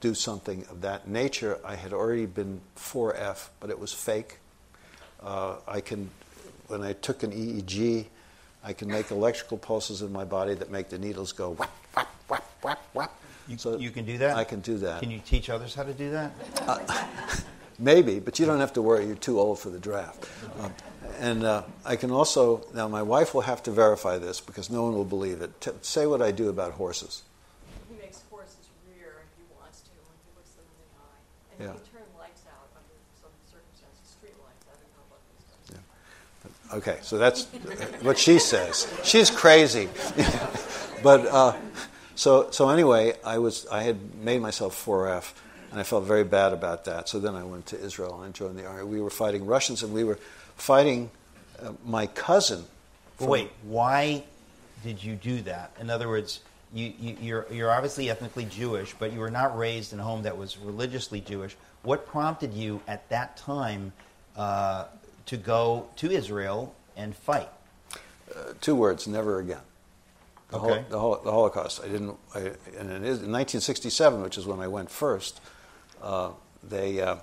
[0.00, 1.58] do something of that nature.
[1.64, 4.38] I had already been 4F, but it was fake.
[5.22, 6.10] Uh, I can,
[6.68, 8.06] when I took an EEG,
[8.62, 12.14] I can make electrical pulses in my body that make the needles go whap, whap,
[12.28, 13.20] whap, whap, whap.
[13.48, 14.36] You, so you can do that?
[14.36, 15.00] I can do that.
[15.00, 16.32] Can you teach others how to do that?
[16.66, 17.06] Uh,
[17.78, 19.06] maybe, but you don't have to worry.
[19.06, 20.28] You're too old for the draft.
[20.60, 20.72] Um,
[21.18, 24.84] and uh, I can also, now my wife will have to verify this because no
[24.84, 25.60] one will believe it.
[25.60, 27.22] T- say what I do about horses.
[27.88, 31.64] He makes horses rear if he wants to when he looks them in the eye.
[31.64, 31.72] Yeah.
[31.72, 34.66] he turn lights out under some circumstances, street lights.
[34.66, 35.80] I don't know what this does.
[36.70, 36.76] Yeah.
[36.78, 37.44] Okay, so that's
[38.02, 38.92] what she says.
[39.04, 39.88] She's crazy.
[41.02, 41.56] but uh,
[42.14, 45.32] so, so anyway, I was I had made myself 4F,
[45.70, 47.08] and I felt very bad about that.
[47.08, 48.84] So then I went to Israel and joined the army.
[48.84, 50.18] We were fighting Russians, and we were
[50.56, 51.10] fighting
[51.62, 52.64] uh, my cousin.
[53.20, 54.24] Wait, why
[54.82, 55.72] did you do that?
[55.78, 56.40] In other words,
[56.72, 60.22] you, you, you're, you're obviously ethnically Jewish, but you were not raised in a home
[60.22, 61.56] that was religiously Jewish.
[61.82, 63.92] What prompted you at that time
[64.36, 64.86] uh,
[65.26, 67.48] to go to Israel and fight?
[68.34, 69.60] Uh, two words: never again.
[70.50, 70.84] The, okay.
[70.90, 71.80] Hol- the, the, Holocaust.
[71.82, 72.16] I didn't.
[72.34, 72.38] I,
[72.78, 75.40] and in 1967, which is when I went first,
[76.02, 76.30] uh,
[76.62, 77.16] they uh,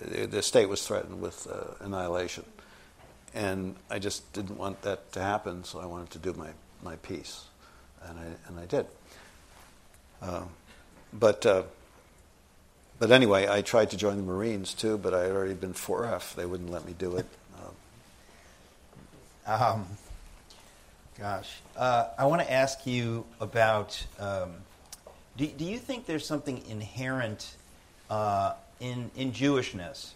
[0.00, 2.44] the, the, state was threatened with uh, annihilation,
[3.34, 5.64] and I just didn't want that to happen.
[5.64, 6.50] So I wanted to do my
[6.82, 7.44] my piece,
[8.04, 8.86] and I and I did.
[10.22, 10.42] Uh,
[11.12, 11.62] but uh,
[12.98, 16.34] but anyway, I tried to join the Marines too, but I had already been 4F.
[16.34, 17.26] They wouldn't let me do it.
[19.48, 19.86] Um,
[21.18, 24.04] Gosh, uh, I want to ask you about.
[24.18, 24.56] Um,
[25.38, 27.56] do, do you think there's something inherent
[28.10, 30.10] uh, in in Jewishness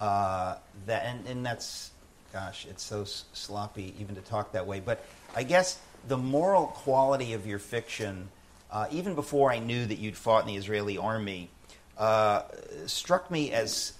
[0.00, 0.56] uh,
[0.86, 1.92] that, and, and that's,
[2.32, 4.80] gosh, it's so sloppy even to talk that way.
[4.80, 5.04] But
[5.36, 5.78] I guess
[6.08, 8.28] the moral quality of your fiction,
[8.70, 11.50] uh, even before I knew that you'd fought in the Israeli army,
[11.98, 12.42] uh,
[12.86, 13.92] struck me as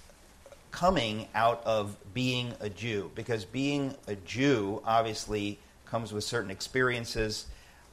[0.71, 7.45] coming out of being a Jew, because being a Jew obviously comes with certain experiences.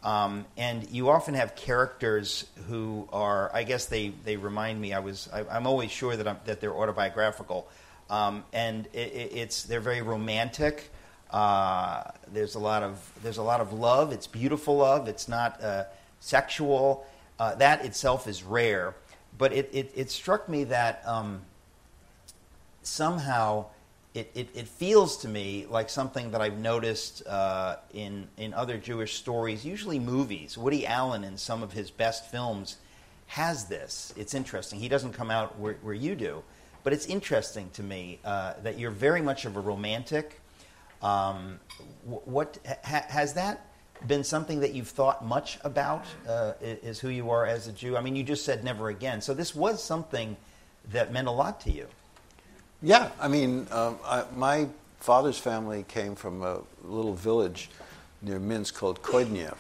[0.04, 5.00] Um, and you often have characters who are, I guess they, they remind me, I
[5.00, 7.68] was, I, am always sure that, I'm, that they're autobiographical.
[8.08, 10.92] Um, and it, it, it's, they're very romantic.
[11.30, 14.12] Uh, there's, a lot of, there's a lot of love.
[14.12, 15.08] It's beautiful love.
[15.08, 15.84] It's not uh,
[16.20, 17.06] sexual.
[17.38, 18.94] Uh, that itself is rare.
[19.36, 21.42] But it, it, it struck me that um,
[22.82, 23.66] somehow
[24.14, 28.78] it, it, it, feels to me like something that I've noticed uh, in, in other
[28.78, 30.58] Jewish stories, usually movies.
[30.58, 32.78] Woody Allen, in some of his best films,
[33.26, 34.12] has this.
[34.16, 34.80] It's interesting.
[34.80, 36.42] He doesn't come out where, where you do,
[36.82, 40.40] but it's interesting to me uh, that you're very much of a romantic.
[41.02, 41.60] Um,
[42.04, 43.66] what ha, has that
[44.06, 46.04] been something that you've thought much about?
[46.28, 47.96] Uh, is who you are as a Jew?
[47.96, 49.20] I mean, you just said never again.
[49.20, 50.36] So this was something
[50.90, 51.86] that meant a lot to you.
[52.82, 54.68] Yeah, I mean, um, I, my
[55.00, 57.70] father's family came from a little village
[58.22, 59.56] near Minsk called Koidniev.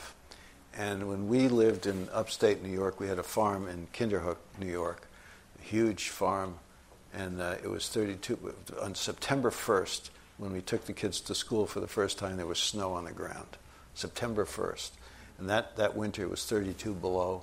[0.76, 4.70] And when we lived in upstate New York, we had a farm in Kinderhook, New
[4.70, 5.08] York,
[5.60, 6.54] a huge farm.
[7.12, 8.54] And uh, it was 32.
[8.80, 12.46] On September 1st, when we took the kids to school for the first time, there
[12.46, 13.58] was snow on the ground.
[13.94, 14.90] September 1st.
[15.38, 17.42] And that, that winter it was 32 below.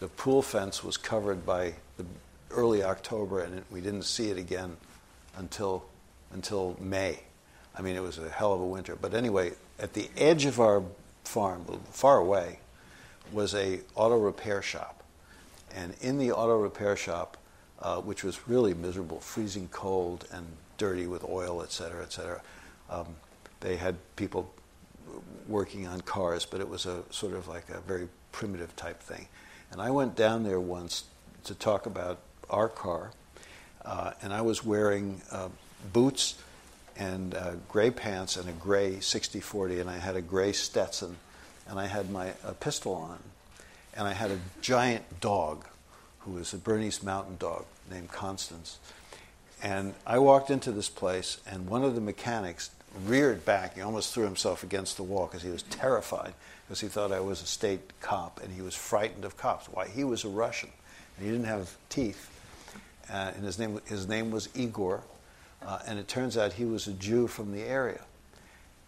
[0.00, 2.04] The pool fence was covered by the
[2.50, 4.76] early October, and it, we didn't see it again
[5.36, 5.84] until
[6.32, 7.20] until May.
[7.76, 8.96] I mean, it was a hell of a winter.
[8.96, 10.82] But anyway, at the edge of our
[11.24, 12.58] farm, far away,
[13.32, 15.02] was a auto repair shop,
[15.74, 17.36] and in the auto repair shop,
[17.80, 20.46] uh, which was really miserable, freezing cold and
[20.82, 22.40] dirty with oil, et cetera, et cetera,
[22.90, 23.06] um,
[23.60, 24.52] they had people
[25.46, 29.28] working on cars, but it was a sort of like a very primitive type thing.
[29.70, 31.04] And I went down there once
[31.44, 32.18] to talk about
[32.50, 33.12] our car
[33.84, 35.48] uh, and I was wearing uh,
[35.92, 36.36] boots
[36.96, 41.16] and uh, gray pants and a gray 6040, and I had a gray Stetson,
[41.68, 42.30] and I had my
[42.60, 43.18] pistol on.
[43.94, 45.64] And I had a giant dog
[46.20, 48.78] who was a Bernese mountain dog named Constance.
[49.62, 52.70] And I walked into this place, and one of the mechanics
[53.06, 53.76] reared back.
[53.76, 56.34] He almost threw himself against the wall because he was terrified
[56.66, 59.66] because he thought I was a state cop and he was frightened of cops.
[59.66, 59.88] Why?
[59.88, 60.70] He was a Russian
[61.16, 62.28] and he didn't have teeth
[63.10, 65.02] uh, and his name, his name was Igor,
[65.66, 68.00] uh, and it turns out he was a Jew from the area.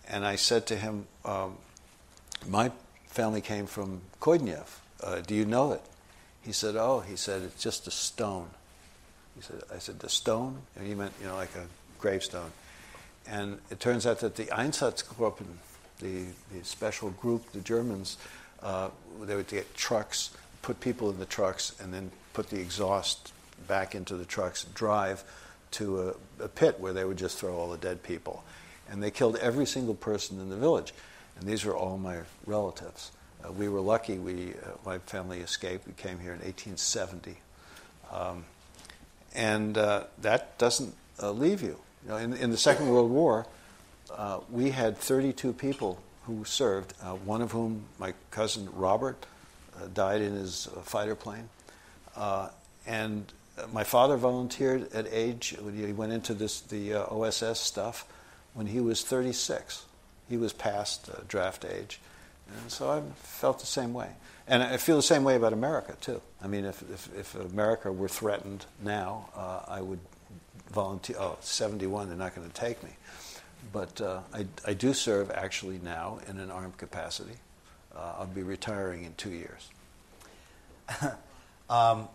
[0.08, 1.56] And I said to him, um,
[2.48, 2.70] My
[3.06, 4.66] family came from Koidniev.
[5.02, 5.82] Uh, do you know it?
[6.42, 8.48] He said, Oh, he said, it's just a stone.
[9.36, 10.58] He said, I said, the stone?
[10.76, 11.66] And he meant, you know, like a
[11.98, 12.52] gravestone.
[13.26, 15.46] And it turns out that the Einsatzgruppen,
[16.00, 18.18] the, the special group, the Germans,
[18.62, 18.90] uh,
[19.22, 20.30] they would get trucks,
[20.62, 23.32] put people in the trucks, and then put the exhaust
[23.66, 25.24] back into the trucks, drive
[25.72, 28.44] to a, a, pit where they would just throw all the dead people.
[28.90, 30.92] And they killed every single person in the village.
[31.36, 33.10] And these were all my relatives.
[33.44, 34.18] Uh, we were lucky.
[34.18, 35.86] We, uh, my family escaped.
[35.86, 37.36] We came here in 1870.
[38.12, 38.44] Um,
[39.34, 41.78] and uh, that doesn't uh, leave you.
[42.02, 43.46] you know, in, in, the Second World War,
[44.12, 49.26] uh, we had 32 people who served, uh, one of whom, my cousin Robert,
[49.92, 51.48] died in his fighter plane.
[52.86, 53.32] and
[53.72, 58.06] my father volunteered at age, when he went into this, the uh, OSS stuff
[58.52, 59.84] when he was 36.
[60.28, 62.00] He was past uh, draft age.
[62.60, 64.10] And so I felt the same way.
[64.46, 66.20] And I feel the same way about America, too.
[66.42, 70.00] I mean, if, if, if America were threatened now, uh, I would
[70.70, 71.16] volunteer.
[71.18, 72.90] Oh, 71, they're not going to take me.
[73.72, 77.36] But uh, I, I do serve actually now in an armed capacity.
[77.96, 79.70] Uh, I'll be retiring in two years.
[81.70, 82.08] um,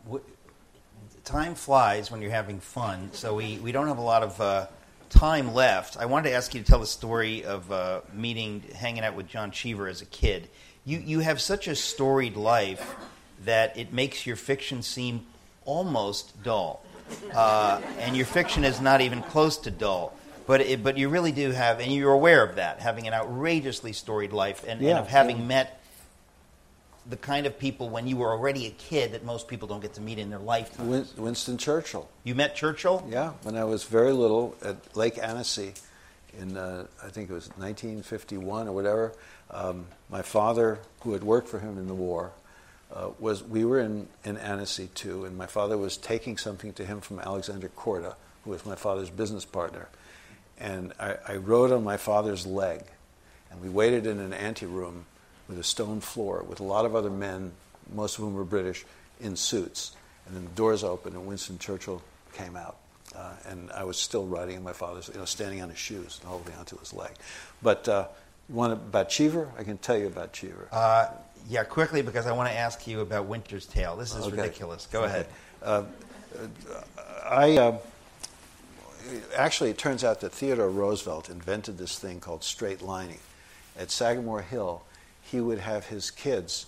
[1.23, 4.67] time flies when you're having fun, so we, we don't have a lot of uh,
[5.09, 5.97] time left.
[5.97, 9.27] I wanted to ask you to tell the story of uh, meeting, hanging out with
[9.27, 10.49] John Cheever as a kid.
[10.85, 12.95] You, you have such a storied life
[13.45, 15.25] that it makes your fiction seem
[15.65, 16.83] almost dull.
[17.33, 20.13] Uh, and your fiction is not even close to dull.
[20.47, 23.93] But, it, but you really do have, and you're aware of that, having an outrageously
[23.93, 25.45] storied life and, yeah, and of having yeah.
[25.45, 25.81] met
[27.07, 29.93] the kind of people when you were already a kid that most people don't get
[29.95, 30.89] to meet in their lifetime.
[31.17, 32.09] Winston Churchill.
[32.23, 33.05] You met Churchill?
[33.09, 35.73] Yeah, when I was very little at Lake Annecy
[36.37, 39.13] in uh, I think it was 1951 or whatever.
[39.51, 42.31] Um, my father, who had worked for him in the war,
[42.93, 46.85] uh, was we were in, in Annecy too, and my father was taking something to
[46.85, 49.87] him from Alexander Korda, who was my father's business partner.
[50.59, 52.81] And I, I rode on my father's leg,
[53.51, 55.05] and we waited in an anteroom
[55.47, 57.51] with a stone floor with a lot of other men,
[57.93, 58.85] most of whom were British,
[59.19, 59.95] in suits.
[60.25, 62.01] And then the doors opened, and Winston Churchill
[62.33, 62.77] came out.
[63.15, 66.19] Uh, and I was still riding in my father's, you know, standing on his shoes
[66.21, 67.11] and holding onto his leg.
[67.61, 68.07] But uh,
[68.47, 69.49] you want about Cheever?
[69.57, 70.67] I can tell you about Cheever.
[70.71, 71.07] Uh,
[71.47, 73.95] yeah, quickly because I want to ask you about Winter's Tale.
[73.95, 74.35] This is Okay.
[74.35, 74.87] ridiculous.
[74.91, 75.07] Go Okay.
[75.09, 75.27] ahead.
[75.63, 75.83] Uh,
[77.27, 77.77] I uh,
[79.35, 83.19] actually, it turns out that Theodore Roosevelt invented this thing called straight lining.
[83.77, 84.83] At Sagamore Hill,
[85.21, 86.65] he would have his kids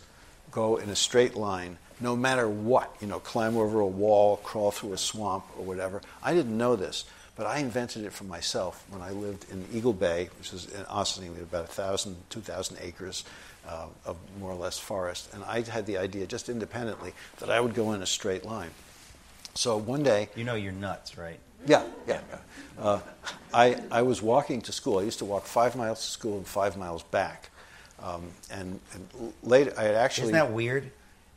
[0.51, 2.95] go in a straight line, no matter what.
[2.99, 6.01] You know, climb over a wall, crawl through a swamp, or whatever.
[6.23, 9.93] I didn't know this, but I invented it for myself when I lived in Eagle
[9.93, 13.23] Bay, which is in Ossining, we had about 1,000, 2,000 acres
[13.67, 15.29] uh, of more or less forest.
[15.33, 18.71] And I had the idea, just independently, that I would go in a straight line.
[19.53, 21.39] So one day, You know you're nuts, right?
[21.67, 22.21] yeah, yeah.
[22.29, 22.37] yeah.
[22.83, 22.99] Uh,
[23.53, 24.99] I, I was walking to school.
[24.99, 27.49] I used to walk five miles to school and five miles back.
[28.01, 30.23] Um, and, and later, I had actually.
[30.23, 30.91] Isn't that weird?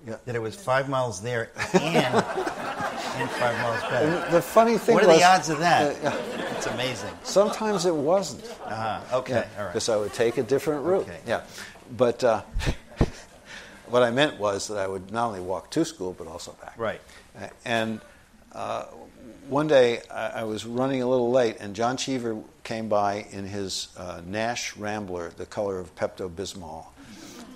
[0.07, 0.17] Yeah.
[0.27, 4.03] That it was five miles there and, and five miles back.
[4.03, 5.97] and the funny thing What are was, the odds of that?
[5.97, 6.57] Uh, yeah.
[6.57, 7.11] It's amazing.
[7.23, 8.45] sometimes it wasn't.
[8.65, 9.19] Uh-huh.
[9.19, 9.73] Okay, all right.
[9.73, 11.03] Because I would take a different route.
[11.03, 11.19] Okay.
[11.27, 11.43] Yeah.
[11.97, 12.43] But uh,
[13.89, 16.75] what I meant was that I would not only walk to school, but also back.
[16.79, 17.01] Right.
[17.65, 18.01] And
[18.53, 18.85] uh,
[19.49, 23.45] one day I, I was running a little late, and John Cheever came by in
[23.45, 26.87] his uh, Nash Rambler, the color of Pepto Bismol.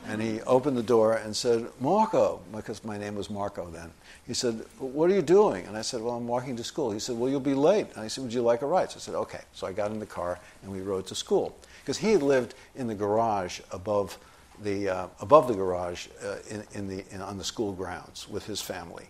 [0.08, 3.90] And he opened the door and said, Marco, because my name was Marco then.
[4.26, 5.66] He said, What are you doing?
[5.66, 6.90] And I said, Well, I'm walking to school.
[6.90, 7.88] He said, Well, you'll be late.
[7.94, 8.90] And I said, Would you like a ride?
[8.90, 9.40] So I said, Okay.
[9.52, 11.56] So I got in the car and we rode to school.
[11.80, 14.18] Because he had lived in the garage above
[14.62, 18.46] the, uh, above the garage uh, in, in the, in, on the school grounds with
[18.46, 19.06] his family.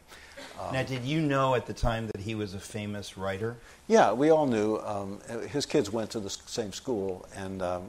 [0.72, 3.57] now, did you know at the time that he was a famous writer?
[3.86, 4.76] Yeah, we all knew.
[4.78, 7.82] Um, his kids went to the same school, and um,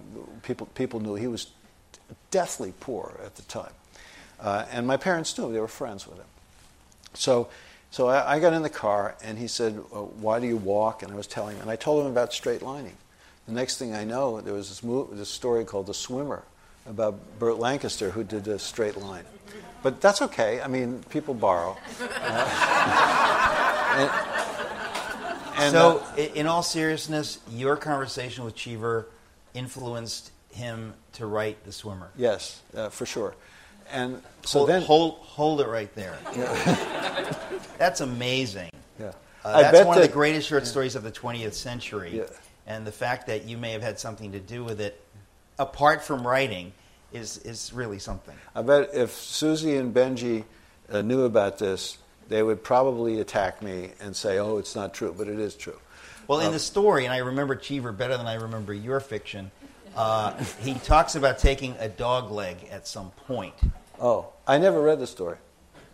[0.44, 1.48] people people knew he was
[2.32, 3.72] deathly poor at the time.
[4.40, 6.26] Uh, and my parents knew; they were friends with him.
[7.14, 7.50] So,
[7.92, 11.04] so I, I got in the car, and he said, uh, "Why do you walk?"
[11.04, 12.96] And I was telling him, and I told him about straight lining.
[13.48, 16.44] The next thing I know, there was this, mo- this story called "The Swimmer"
[16.88, 19.26] about Burt Lancaster, who did a straight line.
[19.82, 20.62] But that's okay.
[20.62, 21.78] I mean, people borrow.
[22.02, 22.50] Uh,
[25.56, 29.08] and, and, so, uh, in all seriousness, your conversation with Cheever
[29.54, 32.10] influenced him to write The Swimmer.
[32.18, 33.36] Yes, uh, for sure.
[33.92, 36.18] And so hold, then, hold, hold it right there.
[37.78, 38.70] That's amazing.
[39.00, 39.12] yeah.
[39.44, 42.18] Uh, that's one of the greatest short stories of the 20th century.
[42.18, 42.24] Yeah.
[42.68, 45.02] And the fact that you may have had something to do with it,
[45.58, 46.74] apart from writing,
[47.14, 48.36] is, is really something.
[48.54, 50.44] I bet if Susie and Benji
[50.92, 51.98] uh, knew about this,
[52.28, 55.80] they would probably attack me and say, "Oh, it's not true," but it is true.
[56.28, 59.50] Well, in Uh, the story, and I remember Cheever better than I remember your fiction,
[59.96, 63.54] uh, he talks about taking a dog leg at some point.
[64.00, 65.38] Oh, I never read the story.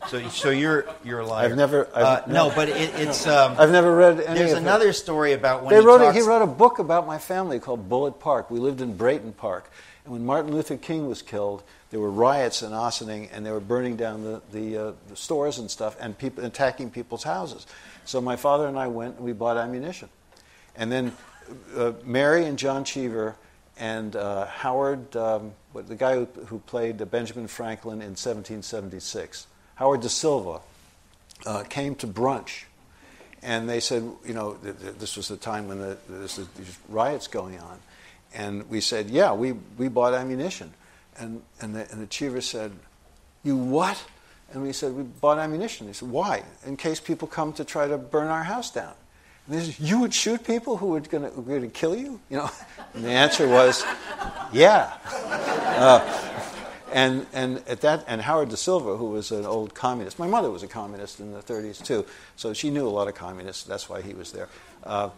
[0.08, 1.48] So, so you're you're a liar.
[1.50, 2.56] I've never- I've- uh, no, no.
[2.56, 3.26] but it, it's.
[3.26, 4.38] Um, I've never read any.
[4.40, 4.62] there's of it.
[4.62, 6.02] another story about when They he wrote.
[6.02, 8.52] A, he wrote a book about my family called Bullet Park.
[8.52, 9.72] We lived in Brayton Park,
[10.04, 13.60] and when Martin Luther King was killed, there were riots in Ossining, and they were
[13.60, 17.66] burning down the the, uh, the stores and stuff, and people attacking people's houses.
[18.06, 20.10] So my father and I went and we bought ammunition,
[20.76, 21.14] and then
[21.76, 23.38] uh, Mary and John Cheever
[23.78, 30.62] and uh, Howard, um, the guy who, played Benjamin Franklin in 1776, Howard Da Silva,
[31.46, 32.64] uh, came to brunch
[33.46, 36.80] and they said, you know, th- th- this was the time when the, there's these
[36.90, 37.80] riots going on.
[38.34, 40.74] And we said, yeah, we, we bought ammunition.
[41.20, 42.72] And, and, the, and the Cheever said,
[43.44, 44.04] you what?
[44.52, 45.86] And we said, we bought ammunition.
[45.86, 46.44] He said, why?
[46.66, 48.94] In case people come to try to burn our house down.
[49.50, 52.20] Said, you would shoot people who were going to kill you?
[52.30, 52.50] You know?
[52.94, 53.84] And the answer was,
[54.54, 54.94] yeah.
[56.94, 60.50] And, and at that, and Howard Da Silva, who was an old communist, my mother
[60.50, 62.06] was a communist in the 30s too,
[62.38, 63.64] so she knew a lot of communists.
[63.64, 64.48] That's why he was there.
[64.82, 65.10] Uh,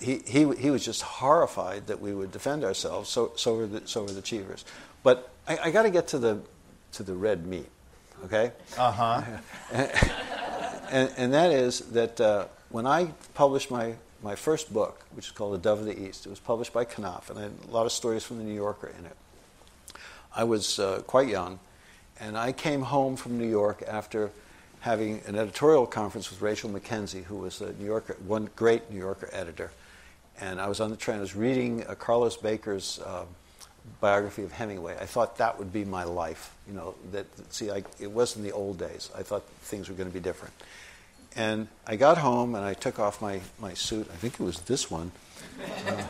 [0.00, 3.10] he, he, he was just horrified that we would defend ourselves.
[3.10, 4.64] So, so were the, so were the Cheevers.
[5.02, 6.40] But I, I got to get to the,
[6.92, 7.68] to the red meat,
[8.26, 8.52] okay?
[8.76, 9.22] Uh huh.
[10.90, 15.32] and, and that is that uh, when I published my, my first book, which is
[15.32, 17.70] called The Dove of the East, it was published by Knopf, and I had a
[17.70, 19.16] lot of stories from the New Yorker in it.
[20.34, 21.58] I was uh, quite young,
[22.20, 24.30] and I came home from New York after
[24.80, 28.98] having an editorial conference with Rachel MacKenzie, who was a New Yorker, one great New
[28.98, 29.70] Yorker editor.
[30.40, 31.18] and I was on the train.
[31.18, 33.24] I was reading uh, Carlos Baker's uh,
[34.00, 34.96] biography of Hemingway.
[35.00, 36.54] I thought that would be my life.
[36.66, 39.10] You know, that see, I, it wasn't the old days.
[39.16, 40.54] I thought things were going to be different.
[41.38, 44.08] And I got home and I took off my, my suit.
[44.12, 45.12] I think it was this one.
[45.86, 46.02] Uh,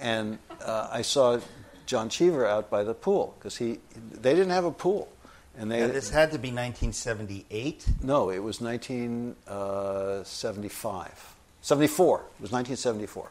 [0.00, 1.38] and uh, I saw
[1.86, 3.78] John Cheever out by the pool because he
[4.10, 5.08] they didn't have a pool.
[5.56, 7.86] And they Now, this had to be 1978.
[8.02, 11.34] no, it was 1975.
[11.62, 12.16] 74.
[12.18, 13.30] It was 1974.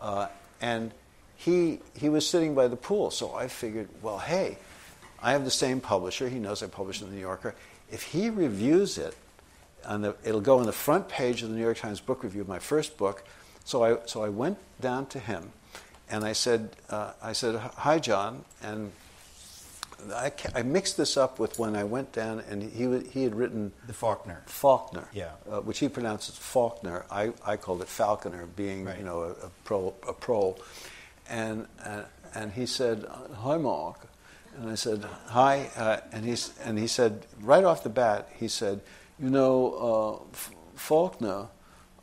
[0.00, 0.26] Uh,
[0.60, 0.90] and
[1.36, 4.58] he, he was sitting by the pool, so I figured, well, hey,
[5.22, 6.28] I have the same publisher.
[6.28, 7.54] He knows I publish in the New Yorker.
[7.90, 9.14] If he reviews it,
[9.84, 12.44] on the, it'll go on the front page of the New York Times Book Review,
[12.46, 13.24] my first book.
[13.64, 15.52] So I, so I went down to him,
[16.10, 18.92] and I said, uh, I said, hi, John, and
[20.14, 23.72] I, I mixed this up with when I went down, and he, he had written
[23.86, 24.42] The Faulkner.
[24.46, 25.32] Faulkner, Yeah.
[25.50, 27.04] uh, which he pronounces Faulkner.
[27.10, 28.98] I, I called it Falconer, being Right.
[28.98, 30.56] you know a, a pro a pro,
[31.28, 32.02] and uh,
[32.34, 33.04] and he said,
[33.38, 34.06] "Hi, Mark,"
[34.56, 38.46] and I said, "Hi," uh, and he's and he said right off the bat, he
[38.48, 38.80] said,
[39.20, 41.46] "You know, uh, F- Faulkner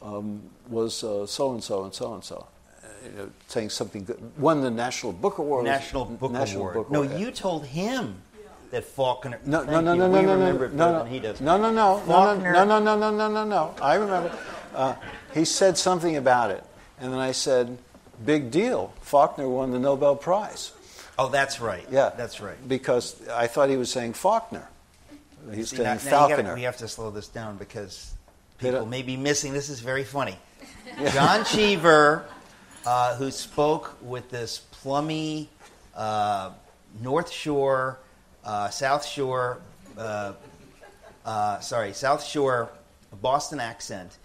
[0.01, 2.47] um, was so and so and so and so."
[3.03, 4.20] You know, saying something good.
[4.38, 5.66] Won the National Book Award.
[5.66, 6.74] National Book National Award.
[6.76, 7.20] Book no, Award.
[7.20, 8.16] you told him
[8.72, 9.39] that Faulkner.
[9.45, 11.39] No, no, no, no, no, no, no, no, no, he does.
[11.39, 13.76] no, no, no, no, Faulkner- no, no, no, no, no, no, no.
[13.82, 14.36] I remember.
[14.74, 14.95] Uh,
[15.34, 16.63] he said something about it,
[16.99, 17.78] and then I said,
[18.26, 18.91] "Big deal!
[19.01, 20.72] Faulkner won the Nobel Prize."
[21.18, 21.86] Oh, that's right.
[21.91, 22.57] Yeah, that's right.
[22.68, 24.68] Because I thought he was saying Faulkner.
[25.54, 28.14] He's See, now- now gotta- we have to slow this down because
[28.58, 29.54] people may be missing.
[29.54, 30.38] This is very funny.
[31.14, 32.26] John Cheever,
[32.86, 35.50] uh, who spoke with this plummy
[35.96, 36.52] uh,
[37.02, 38.00] North Shore,
[38.43, 39.60] uh, South Shore,
[39.98, 40.34] uh,
[41.26, 42.70] uh, sorry, South Shore
[43.22, 44.18] Boston accent,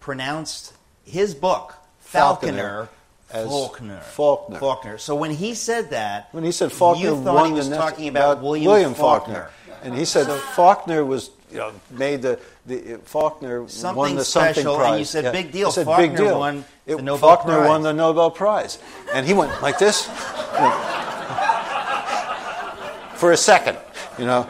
[0.00, 0.72] pronounced
[1.04, 2.52] his book Falconer.
[2.52, 2.88] Falconer
[3.30, 4.00] as Faulkner.
[4.00, 4.58] Faulkner.
[4.58, 4.98] Faulkner.
[4.98, 8.42] So when he said that, when he said Faulkner you thought he was talking about,
[8.42, 9.50] William, Faulkner.
[9.82, 14.54] And he said Faulkner was you know made the the Faulkner won Something the something
[14.54, 16.38] special, and you said, "Big deal, I said, Faulkner big deal.
[16.38, 18.78] won It- the Nobel Faulkner Prize." won the Nobel Prize,
[19.12, 20.12] and he went like this you
[20.60, 20.72] know,
[23.16, 23.78] for a second.
[24.18, 24.48] You know,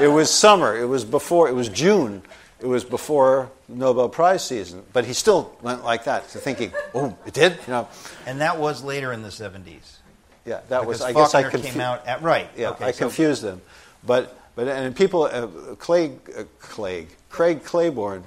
[0.00, 0.76] it was summer.
[0.76, 1.48] It was before.
[1.48, 2.22] It was June.
[2.60, 7.32] It was before Nobel Prize season, but he still went like that, thinking, "Oh, it
[7.34, 7.88] did." You know,
[8.26, 9.98] and that was later in the 70s.
[10.44, 10.98] yeah, that was.
[10.98, 12.48] Because I guess I confu- came out at right.
[12.56, 13.60] yeah, okay, I so- confused them,
[14.04, 15.46] but but and people, uh,
[15.76, 18.24] Craig, uh, Craig, Craig Claiborne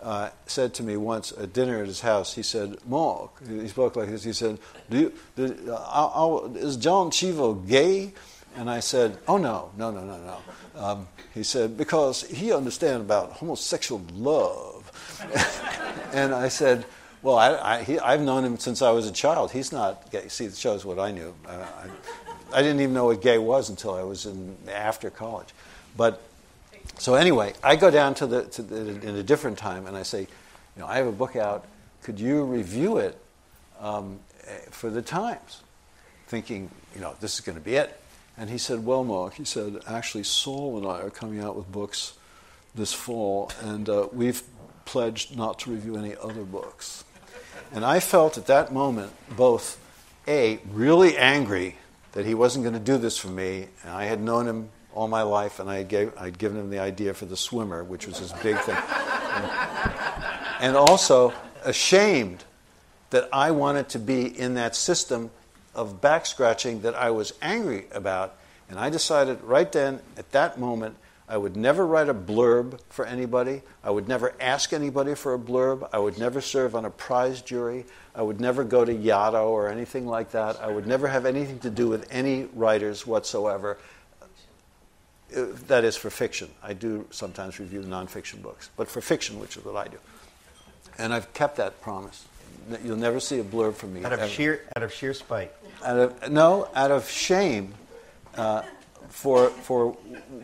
[0.00, 2.32] uh, said to me once at dinner at his house.
[2.32, 4.22] He said, "Mark," he spoke like this.
[4.22, 8.12] He said, "Do you, uh, uh, uh, is John Cheever gay?"
[8.54, 13.04] And I said, "Oh no, no, no, no, no." Um, he said, "Because he understands
[13.04, 14.92] about homosexual love."
[16.12, 16.86] and I said.
[17.22, 19.50] Well, I, I've known him since I was a child.
[19.50, 20.28] He's not gay.
[20.28, 21.34] See, it shows what I knew.
[21.48, 21.88] Uh, I,
[22.54, 25.48] I didn't even know what gay was until I was in after college.
[25.96, 26.20] But
[26.98, 30.02] so anyway, I go down to the, to the in a different time and I
[30.02, 30.26] say, you
[30.76, 31.66] know, I have a book out.
[32.02, 33.18] Could you review it
[33.80, 34.20] um,
[34.70, 35.62] for the Times?
[36.26, 38.00] Thinking, you know, this is going to be it.
[38.36, 41.70] And he said, well, Mark, he said, actually, Saul and I are coming out with
[41.70, 42.14] books
[42.74, 44.42] this fall, and uh, we've
[44.84, 47.04] pledged not to review any other books.
[47.72, 49.78] And I felt at that moment both
[50.26, 51.76] A, really angry
[52.14, 55.08] that he wasn't going to do this for me, and I had known him all
[55.08, 58.06] my life, and I had gave, I'd given him the idea for the swimmer, which
[58.06, 58.76] was his big thing.
[60.60, 61.32] and also
[61.64, 62.44] ashamed
[63.10, 65.30] that I wanted to be in that system
[65.74, 68.36] of back scratching that I was angry about.
[68.70, 70.96] And I decided right then, at that moment,
[71.28, 73.62] I would never write a blurb for anybody.
[73.82, 75.88] I would never ask anybody for a blurb.
[75.92, 77.86] I would never serve on a prize jury.
[78.14, 80.60] I would never go to Yaddo or anything like that.
[80.60, 83.76] I would never have anything to do with any writers whatsoever.
[85.36, 86.48] Uh, That is for fiction.
[86.62, 89.98] I do sometimes review nonfiction books, but for fiction, which is what I do.
[90.98, 92.24] And I've kept that promise.
[92.84, 94.04] You'll never see a blurb from me.
[94.04, 94.28] Out of ever.
[94.30, 95.52] sheer, out of sheer spite.
[95.84, 97.74] Out of, no, out of shame
[98.36, 98.62] uh,
[99.08, 99.96] for, for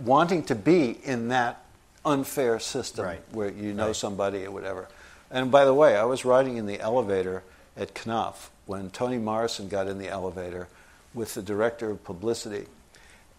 [0.05, 1.65] wanting to be in that
[2.05, 3.21] unfair system Right.
[3.31, 3.97] where you know Right.
[3.97, 4.89] somebody or whatever.
[5.31, 7.43] And by the way, I was riding in the elevator
[7.81, 10.69] at Knopf when Toni Morrison got in the elevator
[11.15, 12.67] with the director of publicity.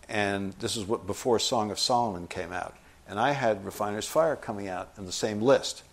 [0.09, 2.75] And this is what before Song of Solomon came out.
[3.07, 5.83] And I had Refiner's Fire coming out in the same list.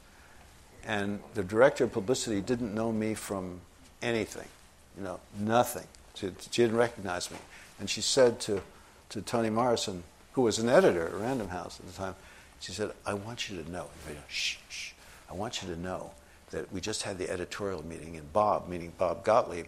[0.85, 3.61] And the director of publicity didn't know me from
[4.01, 4.49] anything,
[4.97, 5.87] you know, nothing.
[6.15, 7.37] She, she didn't recognize me.
[7.79, 8.63] And she said to,
[9.11, 10.03] to Toni Morrison,
[10.33, 12.15] who was an editor at Random House at the time,
[12.61, 13.87] she said, I want you to know,
[14.29, 14.93] shh, shh,
[15.31, 16.13] I want you to know
[16.51, 19.67] that we just had the editorial meeting, and Bob, meaning Bob Gottlieb,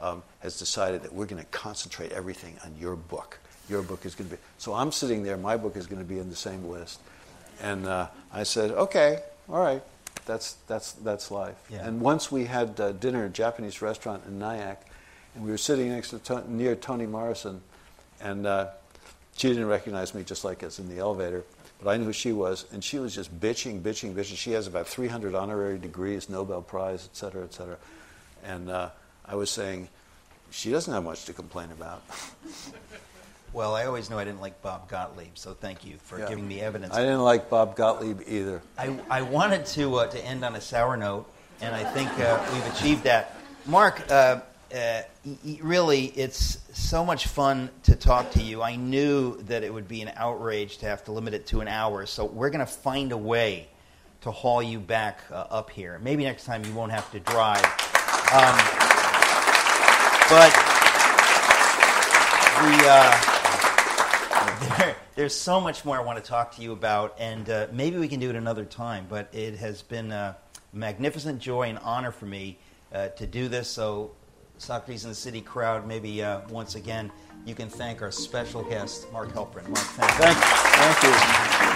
[0.00, 3.38] um, has decided that we're going to concentrate everything on your book.
[3.68, 4.42] Your book is going to be.
[4.58, 7.00] So I'm sitting there, my book is going to be in the same list.
[7.62, 9.82] And uh, I said, okay, all right,
[10.26, 11.56] that's, that's, that's life.
[11.70, 11.86] Yeah.
[11.86, 14.86] And once we had uh, dinner at a Japanese restaurant in Nyack,
[15.34, 17.60] and we were sitting next to near Toni Morrison,
[18.20, 18.68] and uh,
[19.36, 21.44] she didn't recognize me just like us in the elevator,
[21.82, 24.36] but I knew who she was, and she was just bitching, bitching, bitching.
[24.36, 27.76] She has about 300 honorary degrees, Nobel Prize, et cetera, et cetera.
[28.44, 28.90] And uh,
[29.26, 29.88] I was saying,
[30.50, 32.02] she doesn't have much to complain about.
[33.52, 36.28] Well, I always knew I didn't like Bob Gottlieb, so thank you for Yeah.
[36.28, 36.94] giving me evidence.
[36.94, 38.62] I didn't like Bob Gottlieb either.
[38.78, 41.26] I, I wanted to uh, to end on a sour note,
[41.60, 43.34] and I think uh, we've achieved that.
[43.66, 44.42] Mark, uh,
[44.74, 45.02] uh,
[45.62, 48.62] really, it's so much fun to talk to you.
[48.62, 51.68] I knew that it would be an outrage to have to limit it to an
[51.68, 53.68] hour, so we're going to find a way
[54.20, 55.98] to haul you back uh, up here.
[56.02, 57.64] Maybe next time you won't have to drive.
[58.32, 58.56] Um,
[60.28, 60.52] but
[62.60, 62.78] the.
[62.86, 63.36] Uh,
[64.60, 67.98] there, there's so much more I want to talk to you about, and uh, maybe
[67.98, 69.06] we can do it another time.
[69.08, 70.36] But it has been a
[70.72, 72.58] magnificent joy and honor for me
[72.92, 73.68] uh, to do this.
[73.68, 74.12] So,
[74.60, 77.10] Socrates in the City crowd, maybe uh, once again,
[77.46, 79.66] you can thank our special guest, Mark Helprin.
[79.68, 80.24] Mark, thank you.
[80.24, 81.69] Thank, thank you.